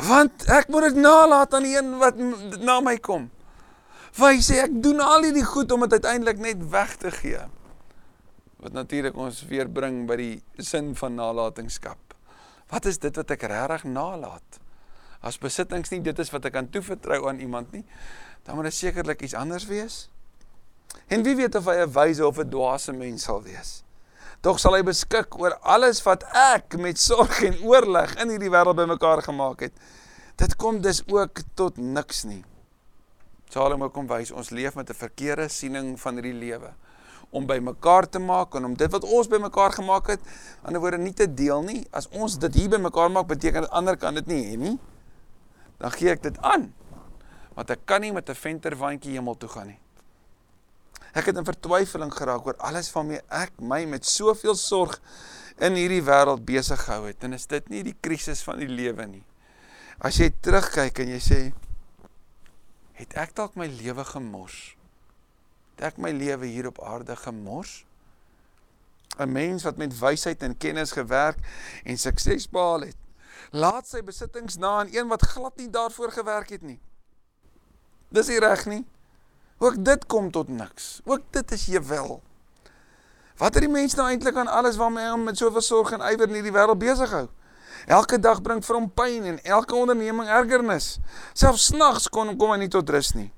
Want 0.00 0.46
ek 0.48 0.70
moet 0.72 0.88
dit 0.88 1.00
nalat 1.04 1.52
aan 1.54 1.66
die 1.66 1.76
een 1.76 1.90
wat 2.00 2.16
na 2.64 2.78
my 2.80 2.96
kom. 2.96 3.28
Wy 4.16 4.38
sê 4.46 4.62
ek 4.64 4.80
doen 4.82 5.02
al 5.04 5.26
hierdie 5.26 5.44
goed 5.44 5.72
om 5.74 5.84
dit 5.84 5.98
uiteindelik 5.98 6.40
net 6.40 6.64
weg 6.72 6.96
te 7.02 7.12
gee. 7.12 7.42
Wat 8.64 8.72
natuurlik 8.72 9.16
ons 9.20 9.42
weer 9.50 9.68
bring 9.68 10.04
by 10.08 10.16
die 10.16 10.34
sin 10.56 10.94
van 10.96 11.18
nalatenskap. 11.20 12.00
Wat 12.72 12.88
is 12.88 12.98
dit 13.02 13.14
wat 13.20 13.36
ek 13.36 13.44
regtig 13.50 13.84
nalat? 13.90 14.60
As 15.20 15.36
besittings 15.40 15.92
nie 15.92 16.00
dit 16.04 16.18
is 16.18 16.32
wat 16.32 16.48
ek 16.48 16.56
kan 16.56 16.72
toevertrou 16.72 17.26
aan 17.28 17.44
iemand 17.44 17.72
nie, 17.76 17.84
dan 18.44 18.56
moet 18.56 18.70
dit 18.72 18.76
sekerlik 18.76 19.20
iets 19.24 19.36
anders 19.36 19.68
wees. 19.68 20.06
En 21.12 21.24
wie 21.26 21.36
weet 21.36 21.54
of 21.60 21.68
hy 21.68 21.84
'n 21.84 21.92
wyse 21.92 22.26
of 22.26 22.38
'n 22.38 22.48
dwaase 22.48 22.92
mens 22.92 23.24
sal 23.24 23.42
wees? 23.42 23.83
Tog 24.44 24.58
sal 24.60 24.74
hy 24.76 24.82
beskik 24.84 25.38
oor 25.40 25.54
alles 25.64 26.02
wat 26.04 26.26
ek 26.36 26.74
met 26.76 26.98
sorg 27.00 27.38
en 27.46 27.54
oorleg 27.64 28.10
in 28.20 28.28
hierdie 28.34 28.50
wêreld 28.52 28.76
bymekaar 28.76 29.22
gemaak 29.24 29.62
het. 29.64 29.78
Dit 30.36 30.52
kom 30.60 30.82
dus 30.84 31.00
ook 31.08 31.40
tot 31.56 31.78
niks 31.80 32.26
nie. 32.28 32.42
Salomo 33.48 33.88
kom 33.88 34.04
wys 34.10 34.34
ons 34.36 34.50
leef 34.52 34.76
met 34.76 34.90
'n 34.90 35.00
verkeerde 35.00 35.48
siening 35.48 35.96
van 36.00 36.20
hierdie 36.20 36.36
lewe 36.36 36.74
om 37.30 37.46
bymekaar 37.46 38.08
te 38.08 38.18
maak 38.18 38.54
en 38.54 38.64
om 38.64 38.74
dit 38.76 38.90
wat 38.90 39.04
ons 39.04 39.28
bymekaar 39.28 39.72
gemaak 39.72 40.06
het, 40.06 40.20
aan 40.62 40.72
die 40.72 40.80
woorde 40.80 40.98
nie 40.98 41.14
te 41.14 41.26
deel 41.26 41.62
nie. 41.62 41.86
As 41.90 42.08
ons 42.08 42.38
dit 42.38 42.54
hier 42.54 42.68
bymekaar 42.68 43.10
maak, 43.10 43.26
beteken 43.26 43.62
dit 43.62 43.70
ander 43.70 43.96
kan 43.96 44.14
dit 44.14 44.26
nie 44.26 44.44
hê 44.44 44.56
nie. 44.56 44.78
Dan 45.78 45.90
gee 45.90 46.10
ek 46.10 46.22
dit 46.22 46.38
aan. 46.38 46.74
Want 47.54 47.70
ek 47.70 47.86
kan 47.86 48.00
nie 48.00 48.12
met 48.12 48.28
'n 48.28 48.34
venterwandjie 48.34 49.12
hemel 49.12 49.36
toe 49.36 49.48
gaan 49.48 49.66
nie. 49.66 49.83
Ek 51.14 51.30
het 51.30 51.38
in 51.38 51.46
vertwyfeling 51.46 52.10
geraak 52.10 52.46
oor 52.46 52.56
alles 52.58 52.90
waarmee 52.90 53.22
ek 53.30 53.54
my 53.62 53.84
met 53.86 54.06
soveel 54.06 54.56
sorg 54.58 54.98
in 55.62 55.78
hierdie 55.78 56.02
wêreld 56.02 56.42
besig 56.46 56.80
gehou 56.82 57.06
het. 57.06 57.22
En 57.22 57.36
is 57.36 57.46
dit 57.46 57.68
nie 57.70 57.84
die 57.86 57.96
krisis 58.02 58.42
van 58.42 58.58
die 58.58 58.70
lewe 58.70 59.06
nie? 59.06 59.22
As 60.02 60.18
jy 60.18 60.32
terugkyk 60.42 60.98
en 61.04 61.14
jy 61.14 61.20
sê 61.22 61.40
het 62.98 63.14
ek 63.18 63.34
dalk 63.38 63.54
my 63.58 63.68
lewe 63.70 64.02
gemors? 64.10 64.74
Het 65.74 65.92
ek 65.92 66.02
my 66.02 66.10
lewe 66.14 66.50
hier 66.50 66.66
op 66.70 66.82
aarde 66.82 67.14
gemors? 67.18 67.84
'n 69.18 69.30
Mens 69.30 69.62
wat 69.62 69.76
met 69.78 69.94
wysheid 69.94 70.42
en 70.42 70.56
kennis 70.58 70.92
gewerk 70.92 71.38
en 71.84 71.98
sukses 71.98 72.48
behaal 72.50 72.90
het, 72.90 72.96
laat 73.54 73.86
sy 73.86 74.02
besittings 74.02 74.56
na 74.58 74.78
aan 74.82 74.90
een 74.90 75.08
wat 75.08 75.22
glad 75.22 75.56
nie 75.56 75.70
daarvoor 75.70 76.10
gewerk 76.10 76.50
het 76.50 76.62
nie. 76.62 76.80
Dis 78.10 78.26
nie 78.26 78.40
reg 78.42 78.66
nie. 78.66 78.82
Ook 79.64 79.84
dit 79.84 80.06
kom 80.06 80.30
tot 80.30 80.48
niks. 80.48 81.00
Ook 81.04 81.22
dit 81.30 81.52
is 81.52 81.66
jy 81.66 81.80
wel. 81.88 82.18
Wat 83.40 83.54
het 83.54 83.64
die 83.64 83.72
mens 83.72 83.94
nou 83.96 84.08
eintlik 84.08 84.36
aan 84.36 84.50
alles 84.50 84.76
waarmee 84.76 85.08
hy 85.08 85.16
met 85.22 85.40
soveel 85.40 85.64
sorg 85.64 85.94
en 85.96 86.04
ywer 86.04 86.28
in 86.28 86.36
hierdie 86.36 86.52
wêreld 86.52 86.78
besig 86.82 87.14
hou? 87.16 87.28
Elke 87.86 88.18
dag 88.20 88.42
bring 88.44 88.60
vir 88.64 88.76
hom 88.76 88.90
pyn 88.92 89.24
en 89.32 89.40
elke 89.56 89.76
onderneming 89.76 90.28
ergernis. 90.28 90.98
Selfs 91.32 91.70
nags 91.72 92.10
kon 92.12 92.36
kom 92.36 92.52
hy 92.52 92.60
nie 92.60 92.70
tot 92.72 92.92
rus 92.92 93.14
nie. 93.16 93.30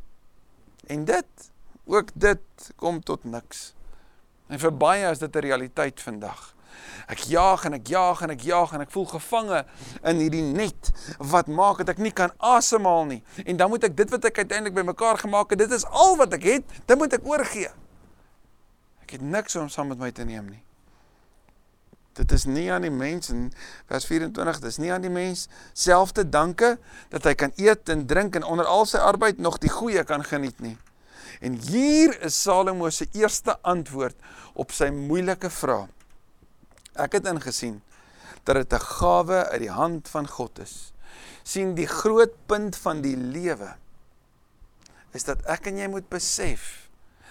En 0.91 1.07
dit, 1.07 1.49
ook 1.87 2.11
dit 2.15 2.71
kom 2.77 3.01
tot 3.03 3.25
niks. 3.25 3.73
En 4.51 4.59
vir 4.63 4.75
baie 4.75 5.07
is 5.11 5.23
dit 5.23 5.37
'n 5.37 5.47
realiteit 5.47 6.03
vandag. 6.03 6.56
Ek 7.07 7.23
jaag 7.31 7.65
en 7.69 7.79
ek 7.79 7.89
jaag 7.93 8.23
en 8.27 8.35
ek 8.35 8.45
jaag 8.47 8.73
en 8.75 8.85
ek 8.85 8.93
voel 8.95 9.07
gevange 9.15 9.63
in 10.03 10.23
hierdie 10.25 10.43
net 10.43 10.91
wat 11.33 11.47
maak 11.47 11.83
dat 11.83 11.95
ek 11.95 12.03
nie 12.03 12.15
kan 12.15 12.35
asemhaal 12.39 13.05
nie. 13.11 13.23
En 13.47 13.57
dan 13.57 13.71
moet 13.71 13.87
ek 13.89 13.97
dit 13.97 14.11
wat 14.11 14.31
ek 14.31 14.43
uiteindelik 14.45 14.75
bymekaar 14.75 15.23
gemaak 15.23 15.55
het, 15.55 15.65
dit 15.65 15.75
is 15.77 15.87
al 15.87 16.17
wat 16.21 16.35
ek 16.35 16.47
het, 16.51 16.79
dit 16.87 16.99
moet 16.99 17.13
ek 17.15 17.27
oorgee. 17.27 17.71
Ek 19.07 19.19
het 19.19 19.23
niks 19.23 19.55
om 19.57 19.69
saam 19.71 19.93
met 19.95 20.03
my 20.03 20.11
te 20.11 20.27
neem 20.27 20.49
nie. 20.51 20.63
Dit 22.17 22.33
is 22.33 22.47
nie 22.49 22.71
aan 22.73 22.87
die 22.87 22.93
mens 22.93 23.29
in 23.29 23.51
vers 23.91 24.07
24, 24.09 24.61
dit 24.65 24.71
is 24.73 24.79
nie 24.81 24.93
aan 24.93 25.05
die 25.05 25.13
mens 25.13 25.47
self 25.77 26.15
te 26.17 26.25
danke 26.25 26.79
dat 27.13 27.29
hy 27.29 27.35
kan 27.37 27.53
eet 27.61 27.93
en 27.93 28.07
drink 28.09 28.39
en 28.39 28.47
onder 28.49 28.67
al 28.67 28.89
sy 28.89 28.99
arbeid 28.99 29.39
nog 29.39 29.61
die 29.61 29.73
goeie 29.73 30.05
kan 30.09 30.25
geniet 30.25 30.63
nie. 30.65 30.79
En 31.45 31.59
hier 31.69 32.17
is 32.25 32.39
Salomo 32.41 32.89
se 32.91 33.05
eerste 33.13 33.59
antwoord 33.61 34.17
op 34.57 34.73
sy 34.73 34.89
moeilike 34.95 35.51
vraag. 35.53 35.93
Ek 36.97 37.13
het 37.13 37.27
ingesien 37.27 37.83
dat 38.47 38.57
dit 38.57 38.73
'n 38.73 38.81
gawe 38.81 39.49
uit 39.49 39.61
die 39.61 39.71
hand 39.71 40.09
van 40.09 40.29
God 40.29 40.59
is. 40.59 40.93
sien 41.43 41.75
die 41.75 41.87
groot 41.87 42.35
punt 42.47 42.77
van 42.77 43.01
die 43.01 43.17
lewe 43.17 43.77
is 45.15 45.25
dat 45.25 45.45
ek 45.47 45.67
en 45.67 45.79
jy 45.79 45.87
moet 45.89 46.09
besef 46.09 46.89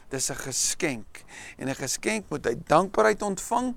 dis 0.10 0.30
'n 0.32 0.36
geskenk 0.36 1.24
en 1.58 1.70
'n 1.70 1.76
geskenk 1.76 2.30
moet 2.30 2.48
uit 2.48 2.68
dankbaarheid 2.68 3.22
ontvang 3.22 3.76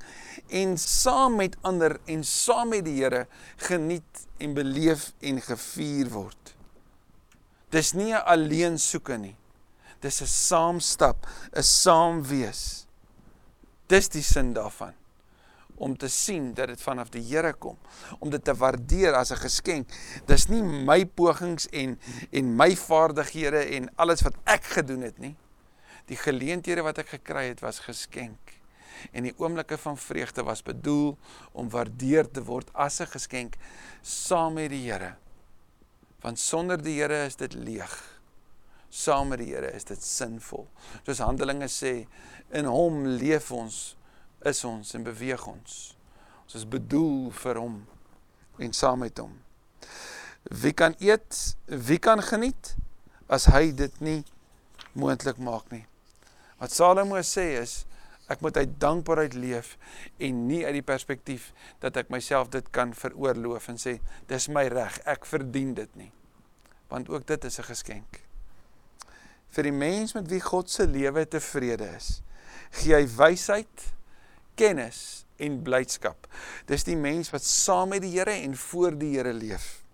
en 0.48 0.78
saam 0.78 1.36
met 1.36 1.56
ander 1.62 1.98
en 2.04 2.24
saam 2.24 2.68
met 2.68 2.84
die 2.84 3.02
Here 3.02 3.26
geniet 3.56 4.26
en 4.38 4.54
beleef 4.54 5.12
en 5.20 5.40
gevier 5.40 6.08
word. 6.08 6.54
Dis 7.70 7.92
nie 7.92 8.12
'n 8.12 8.24
alleen 8.24 8.78
soeke 8.78 9.16
nie. 9.16 9.36
Dis 10.00 10.20
'n 10.22 10.26
saamstap, 10.26 11.26
'n 11.52 11.62
saam 11.62 12.22
wees. 12.22 12.86
Dis 13.86 14.08
die 14.08 14.22
sin 14.22 14.52
daarvan 14.52 14.94
om 15.78 15.96
te 15.96 16.08
sien 16.08 16.52
dat 16.54 16.68
dit 16.72 16.82
vanaf 16.82 17.08
die 17.14 17.22
Here 17.22 17.52
kom, 17.52 17.78
om 18.18 18.30
dit 18.30 18.44
te 18.44 18.54
waardeer 18.54 19.14
as 19.14 19.30
'n 19.32 19.42
geskenk. 19.42 19.88
Dis 20.26 20.48
nie 20.48 20.62
my 20.62 21.06
pogings 21.06 21.68
en 21.68 21.98
en 22.30 22.56
my 22.56 22.76
vaardighede 22.76 23.64
en 23.76 23.90
alles 23.96 24.22
wat 24.22 24.34
ek 24.44 24.64
gedoen 24.64 25.02
het 25.02 25.18
nie. 25.18 25.36
Die 26.06 26.16
geleenthede 26.16 26.82
wat 26.82 26.98
ek 26.98 27.08
gekry 27.08 27.48
het 27.48 27.60
was 27.60 27.78
geskenk 27.78 28.58
en 29.12 29.26
die 29.28 29.34
oomblikke 29.38 29.78
van 29.78 29.98
vreugde 29.98 30.42
was 30.42 30.62
bedoel 30.62 31.16
om 31.52 31.70
waardeer 31.70 32.30
te 32.30 32.42
word 32.44 32.70
as 32.72 33.00
'n 33.00 33.06
geskenk 33.06 33.56
saam 34.02 34.54
met 34.54 34.70
die 34.70 34.90
Here. 34.90 35.14
Want 36.20 36.38
sonder 36.38 36.82
die 36.82 37.00
Here 37.00 37.24
is 37.26 37.36
dit 37.36 37.54
leeg. 37.54 38.20
Saam 38.88 39.28
met 39.28 39.38
die 39.38 39.54
Here 39.54 39.72
is 39.72 39.84
dit 39.84 40.02
sinvol. 40.02 40.68
Soos 41.04 41.18
Handelinge 41.18 41.68
sê, 41.68 42.06
in 42.50 42.64
hom 42.64 43.06
leef 43.06 43.50
ons, 43.52 43.96
is 44.46 44.64
ons 44.64 44.94
en 44.94 45.02
beweeg 45.06 45.46
ons. 45.46 45.76
Ons 46.44 46.54
is 46.54 46.68
bedoel 46.68 47.30
vir 47.42 47.60
hom 47.60 47.78
en 48.58 48.72
saam 48.72 49.02
met 49.04 49.18
hom. 49.18 49.34
Wie 50.48 50.72
kan 50.72 50.94
eet, 51.02 51.56
wie 51.66 51.98
kan 51.98 52.22
geniet 52.24 52.74
as 53.28 53.48
hy 53.52 53.70
dit 53.76 54.00
nie 54.00 54.22
moontlik 54.98 55.38
maak 55.42 55.68
nie. 55.72 55.84
Wat 56.58 56.72
Salomo 56.74 57.20
sê 57.22 57.50
is 57.60 57.82
ek 58.28 58.42
moet 58.44 58.58
uit 58.60 58.72
dankbaarheid 58.80 59.34
leef 59.38 59.74
en 60.20 60.40
nie 60.48 60.64
uit 60.66 60.74
die 60.76 60.84
perspektief 60.84 61.50
dat 61.80 61.96
ek 61.96 62.10
myself 62.12 62.50
dit 62.52 62.66
kan 62.74 62.92
veroorloof 62.96 63.70
en 63.72 63.80
sê 63.80 63.98
dis 64.28 64.48
my 64.52 64.66
reg, 64.72 64.98
ek 65.08 65.28
verdien 65.28 65.74
dit 65.76 65.94
nie. 65.96 66.10
Want 66.92 67.08
ook 67.12 67.26
dit 67.26 67.44
is 67.44 67.58
'n 67.58 67.68
geskenk. 67.68 68.20
Vir 69.48 69.62
die 69.64 69.72
mens 69.72 70.12
met 70.14 70.28
wie 70.28 70.40
God 70.40 70.70
se 70.70 70.86
lewe 70.86 71.24
tevrede 71.28 71.88
is, 71.96 72.22
gee 72.70 72.94
hy 72.94 73.06
wysheid, 73.06 73.92
kennis 74.58 75.24
en 75.38 75.60
blydskap. 75.62 76.26
Dis 76.66 76.86
die 76.86 76.98
mens 76.98 77.30
wat 77.34 77.46
saam 77.46 77.94
met 77.94 78.02
die 78.04 78.14
Here 78.16 78.34
en 78.34 78.56
voor 78.58 78.96
die 78.98 79.14
Here 79.16 79.32
leef. 79.32 79.84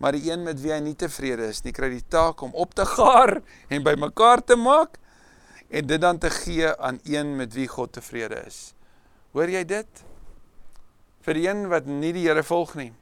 Maar 0.00 0.16
die 0.16 0.30
een 0.30 0.42
met 0.44 0.60
wie 0.60 0.72
hy 0.74 0.80
nie 0.84 0.96
tevrede 0.98 1.48
is 1.52 1.62
nie, 1.64 1.72
kry 1.76 1.88
die 1.92 2.04
taak 2.12 2.42
om 2.44 2.52
op 2.56 2.74
te 2.76 2.84
gaar 2.88 3.38
en 3.72 3.84
bymekaar 3.84 4.44
te 4.44 4.56
maak 4.60 4.98
en 5.68 5.86
dit 5.88 6.00
dan 6.00 6.18
te 6.20 6.30
gee 6.30 6.68
aan 6.76 7.00
een 7.04 7.32
met 7.36 7.54
wie 7.56 7.68
God 7.68 7.94
tevrede 7.96 8.42
is. 8.46 8.74
Hoor 9.36 9.50
jy 9.50 9.64
dit? 9.68 10.04
Vir 11.26 11.36
die 11.36 11.48
een 11.48 11.66
wat 11.72 11.88
nie 11.88 12.12
die 12.16 12.26
Here 12.28 12.44
volg 12.46 12.76
nie. 12.78 12.92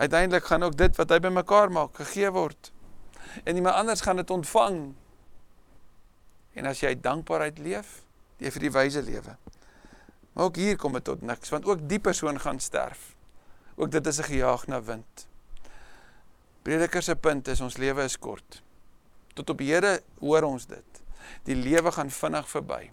Uiteindelik 0.00 0.46
gaan 0.48 0.62
ook 0.62 0.76
dit 0.78 0.96
wat 0.96 1.10
hy 1.12 1.18
bymekaar 1.24 1.72
maak 1.72 1.96
gegee 2.00 2.30
word. 2.32 2.72
En 3.44 3.56
iemand 3.56 3.76
anders 3.76 4.00
gaan 4.00 4.20
dit 4.20 4.30
ontvang. 4.30 4.78
En 6.54 6.66
as 6.66 6.80
jy 6.82 6.94
dankbaarheid 7.00 7.58
leef, 7.62 8.00
jy 8.40 8.52
vir 8.54 8.66
die 8.66 8.72
wyse 8.74 9.02
lewe. 9.06 9.36
Maar 10.40 10.48
ook 10.48 10.56
hier 10.56 10.76
kom 10.76 10.92
dit 10.92 11.04
tot 11.04 11.20
niks 11.22 11.50
want 11.52 11.66
ook 11.68 11.80
die 11.88 11.98
persoon 12.00 12.40
gaan 12.40 12.60
sterf. 12.60 13.14
Ook 13.76 13.90
dit 13.90 14.06
is 14.06 14.18
'n 14.18 14.22
gejaag 14.22 14.66
na 14.66 14.82
wind. 14.82 15.28
Prediker 16.62 17.02
se 17.02 17.16
punt 17.16 17.48
is 17.48 17.60
ons 17.60 17.76
lewe 17.76 18.02
is 18.02 18.18
kort. 18.18 18.62
Tot 19.34 19.50
op 19.50 19.58
Here 19.58 20.02
hoor 20.18 20.42
ons 20.42 20.66
dit. 20.66 21.02
Die 21.42 21.54
lewe 21.54 21.92
gaan 21.92 22.10
vinnig 22.10 22.48
verby. 22.48 22.90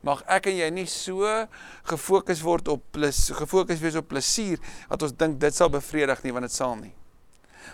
Mag 0.00 0.22
ek 0.22 0.46
en 0.46 0.56
jy 0.56 0.70
nie 0.70 0.86
so 0.86 1.46
gefokus 1.82 2.40
word 2.40 2.68
op 2.68 2.82
plus 2.90 3.30
gefokus 3.30 3.80
wees 3.80 3.94
op 3.94 4.08
plesier 4.08 4.58
dat 4.88 5.02
ons 5.02 5.16
dink 5.16 5.40
dit 5.40 5.54
sal 5.54 5.68
bevredig 5.68 6.22
nie 6.22 6.32
want 6.32 6.44
dit 6.44 6.52
sal 6.52 6.76
nie. 6.76 6.94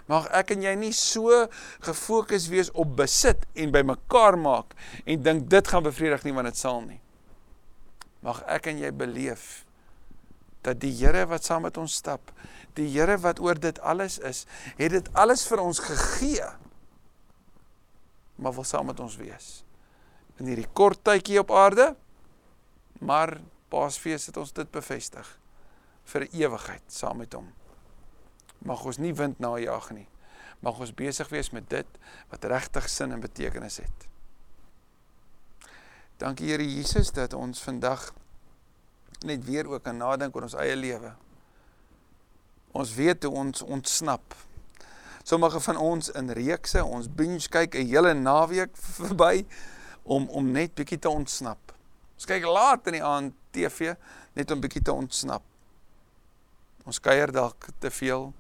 Mag 0.07 0.27
ek 0.27 0.51
en 0.51 0.63
jy 0.63 0.75
nie 0.75 0.93
so 0.93 1.47
gefokus 1.81 2.49
wees 2.49 2.71
op 2.71 2.97
besit 2.97 3.47
en 3.55 3.71
bymekaar 3.71 4.39
maak 4.39 4.75
en 5.05 5.23
dink 5.23 5.51
dit 5.51 5.69
gaan 5.69 5.83
bevredig 5.83 6.25
nie 6.25 6.33
want 6.33 6.47
dit 6.47 6.57
sal 6.57 6.81
nie. 6.81 7.01
Mag 8.25 8.43
ek 8.51 8.71
en 8.73 8.81
jy 8.83 8.91
beleef 8.95 9.65
dat 10.67 10.81
die 10.83 10.93
Here 10.93 11.25
wat 11.31 11.47
saam 11.47 11.65
met 11.69 11.79
ons 11.79 11.95
stap, 12.01 12.33
die 12.75 12.89
Here 12.91 13.17
wat 13.23 13.41
oor 13.41 13.59
dit 13.59 13.79
alles 13.81 14.19
is, 14.19 14.45
het 14.77 14.93
dit 14.95 15.13
alles 15.15 15.47
vir 15.49 15.63
ons 15.63 15.81
gegee. 15.83 16.51
Maar 18.39 18.55
wil 18.59 18.67
saam 18.67 18.91
met 18.91 19.01
ons 19.01 19.17
wees 19.19 19.59
in 20.39 20.47
hierdie 20.47 20.69
kort 20.79 21.01
tydjie 21.07 21.41
op 21.43 21.51
aarde. 21.51 21.93
Maar 23.03 23.39
Paasfees 23.69 24.29
het 24.31 24.37
ons 24.41 24.55
dit 24.55 24.71
bevestig 24.73 25.27
vir 26.09 26.25
ewigheid 26.33 26.85
saam 26.93 27.21
met 27.21 27.35
hom. 27.37 27.51
Mag 28.65 28.85
ons 28.89 28.99
nie 29.03 29.13
wind 29.15 29.39
najag 29.43 29.91
nie. 29.95 30.07
Mag 30.65 30.81
ons 30.83 30.95
besig 30.97 31.29
wees 31.31 31.53
met 31.55 31.69
dit 31.71 31.99
wat 32.33 32.47
regtig 32.51 32.89
sin 32.91 33.13
en 33.15 33.23
betekenis 33.23 33.79
het. 33.83 34.08
Dankie 36.19 36.49
Here 36.51 36.65
Jesus 36.67 37.13
dat 37.15 37.35
ons 37.35 37.61
vandag 37.63 38.09
net 39.23 39.45
weer 39.47 39.69
ook 39.71 39.85
kan 39.87 39.97
nadink 39.97 40.35
oor 40.35 40.49
ons 40.49 40.57
eie 40.59 40.75
lewe. 40.75 41.13
Ons 42.75 42.91
weet 42.95 43.23
hoe 43.23 43.35
ons 43.39 43.63
ontsnap. 43.63 44.35
Sommige 45.23 45.61
van 45.61 45.77
ons 45.79 46.09
in 46.19 46.33
reekse, 46.35 46.83
ons 46.83 47.07
binge 47.07 47.47
kyk 47.49 47.77
'n 47.79 47.87
hele 47.87 48.15
naweek 48.19 48.75
verby 48.99 49.47
om 50.03 50.27
om 50.29 50.51
net 50.51 50.75
bietjie 50.75 50.99
te 50.99 51.09
ontsnap. 51.09 51.75
Ons 52.15 52.27
kyk 52.27 52.43
laat 52.45 52.87
in 52.87 52.99
die 52.99 53.05
aand 53.05 53.35
TV 53.55 53.95
net 54.35 54.51
om 54.51 54.61
bietjie 54.61 54.83
te 54.83 54.93
ontsnap. 54.93 55.43
Ons 56.85 56.99
kuier 56.99 57.31
dalk 57.31 57.69
te 57.79 57.91
veel 57.91 58.33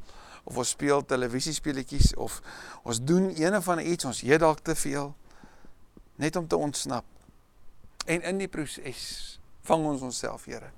of 0.44 0.56
ons 0.56 0.68
speel 0.68 1.04
televisiespeletjies 1.04 2.14
of 2.16 2.42
ons 2.82 2.98
doen 2.98 3.30
een 3.38 3.54
of 3.54 3.68
ander 3.68 3.86
iets, 3.86 4.04
ons 4.04 4.22
eet 4.22 4.40
dalk 4.40 4.66
te 4.66 4.74
veel 4.74 5.14
net 6.16 6.36
om 6.36 6.48
te 6.48 6.56
ontsnap. 6.56 7.04
En 8.08 8.24
in 8.24 8.40
die 8.40 8.48
proses 8.48 9.36
vang 9.68 9.84
ons 9.84 10.04
onsself, 10.06 10.46
Here. 10.48 10.70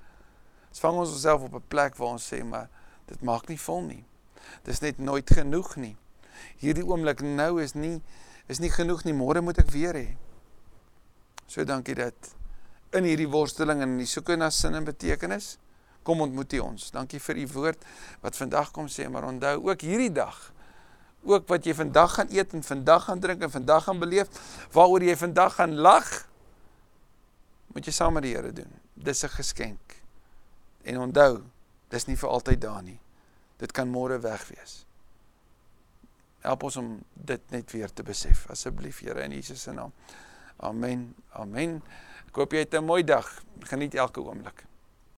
Ons 0.71 0.83
vang 0.83 0.97
ons 1.03 1.13
onsself 1.15 1.47
op 1.47 1.55
'n 1.55 1.69
plek 1.69 1.97
waar 1.97 2.15
ons 2.19 2.33
sê 2.33 2.43
maar 2.45 2.69
dit 3.07 3.23
maak 3.23 3.49
nie 3.49 3.59
vol 3.59 3.83
nie. 3.83 4.05
Dis 4.65 4.81
net 4.81 4.99
nooit 4.99 5.31
genoeg 5.31 5.77
nie. 5.77 5.97
Hierdie 6.59 6.85
oomblik 6.85 7.21
nou 7.21 7.63
is 7.63 7.75
nie 7.75 8.03
is 8.47 8.59
nie 8.59 8.71
genoeg 8.71 9.05
nie. 9.05 9.15
Môre 9.15 9.41
moet 9.41 9.59
ek 9.59 9.71
weer 9.71 9.95
hê 9.95 10.17
So 11.51 11.65
dankie 11.65 11.97
dat 11.99 12.15
in 12.95 13.05
hierdie 13.05 13.29
worsteling 13.31 13.81
en 13.83 13.97
in 13.97 13.99
die 13.99 14.07
soeke 14.07 14.37
na 14.39 14.53
sin 14.55 14.77
en 14.79 14.87
betekenis 14.87 15.57
kom 16.07 16.23
ontmoet 16.23 16.53
U 16.53 16.61
ons. 16.69 16.93
Dankie 16.95 17.19
vir 17.19 17.41
U 17.43 17.47
woord 17.57 17.83
wat 18.23 18.39
vandag 18.39 18.71
kom 18.71 18.87
sê, 18.87 19.09
maar 19.11 19.27
onthou 19.27 19.57
ook 19.67 19.83
hierdie 19.83 20.13
dag 20.15 20.39
ook 21.27 21.49
wat 21.51 21.67
jy 21.67 21.75
vandag 21.75 22.15
gaan 22.15 22.31
eet 22.33 22.55
en 22.55 22.63
vandag 22.63 23.05
gaan 23.05 23.21
drink 23.21 23.43
en 23.43 23.51
vandag 23.51 23.85
gaan 23.85 23.99
beleef, 24.01 24.31
waaroor 24.73 25.03
jy 25.05 25.17
vandag 25.21 25.59
gaan 25.59 25.75
lag, 25.75 26.07
moet 27.73 27.87
jy 27.87 27.93
saam 27.93 28.13
met 28.13 28.23
die 28.23 28.35
Here 28.35 28.53
doen. 28.53 28.73
Dis 28.95 29.25
'n 29.25 29.29
geskenk. 29.29 30.03
En 30.83 30.99
onthou, 30.99 31.43
dis 31.89 32.07
nie 32.07 32.17
vir 32.17 32.29
altyd 32.29 32.61
daar 32.61 32.83
nie. 32.83 33.01
Dit 33.57 33.73
kan 33.73 33.89
môre 33.89 34.19
weg 34.21 34.49
wees. 34.49 34.87
Help 36.41 36.63
ons 36.63 36.77
om 36.77 37.05
dit 37.15 37.51
net 37.51 37.71
weer 37.71 37.93
te 37.93 38.03
besef 38.03 38.47
asseblief 38.51 39.01
Here 39.01 39.23
in 39.23 39.31
Jesus 39.31 39.63
se 39.63 39.73
naam. 39.73 39.93
Amen. 40.57 41.15
Amen. 41.33 41.83
Ek 42.27 42.37
hoop 42.37 42.53
jy 42.53 42.59
het 42.59 42.75
'n 42.75 42.85
mooi 42.85 43.05
dag. 43.05 43.43
Geniet 43.61 43.95
elke 43.95 44.21
oomblik. 44.21 44.70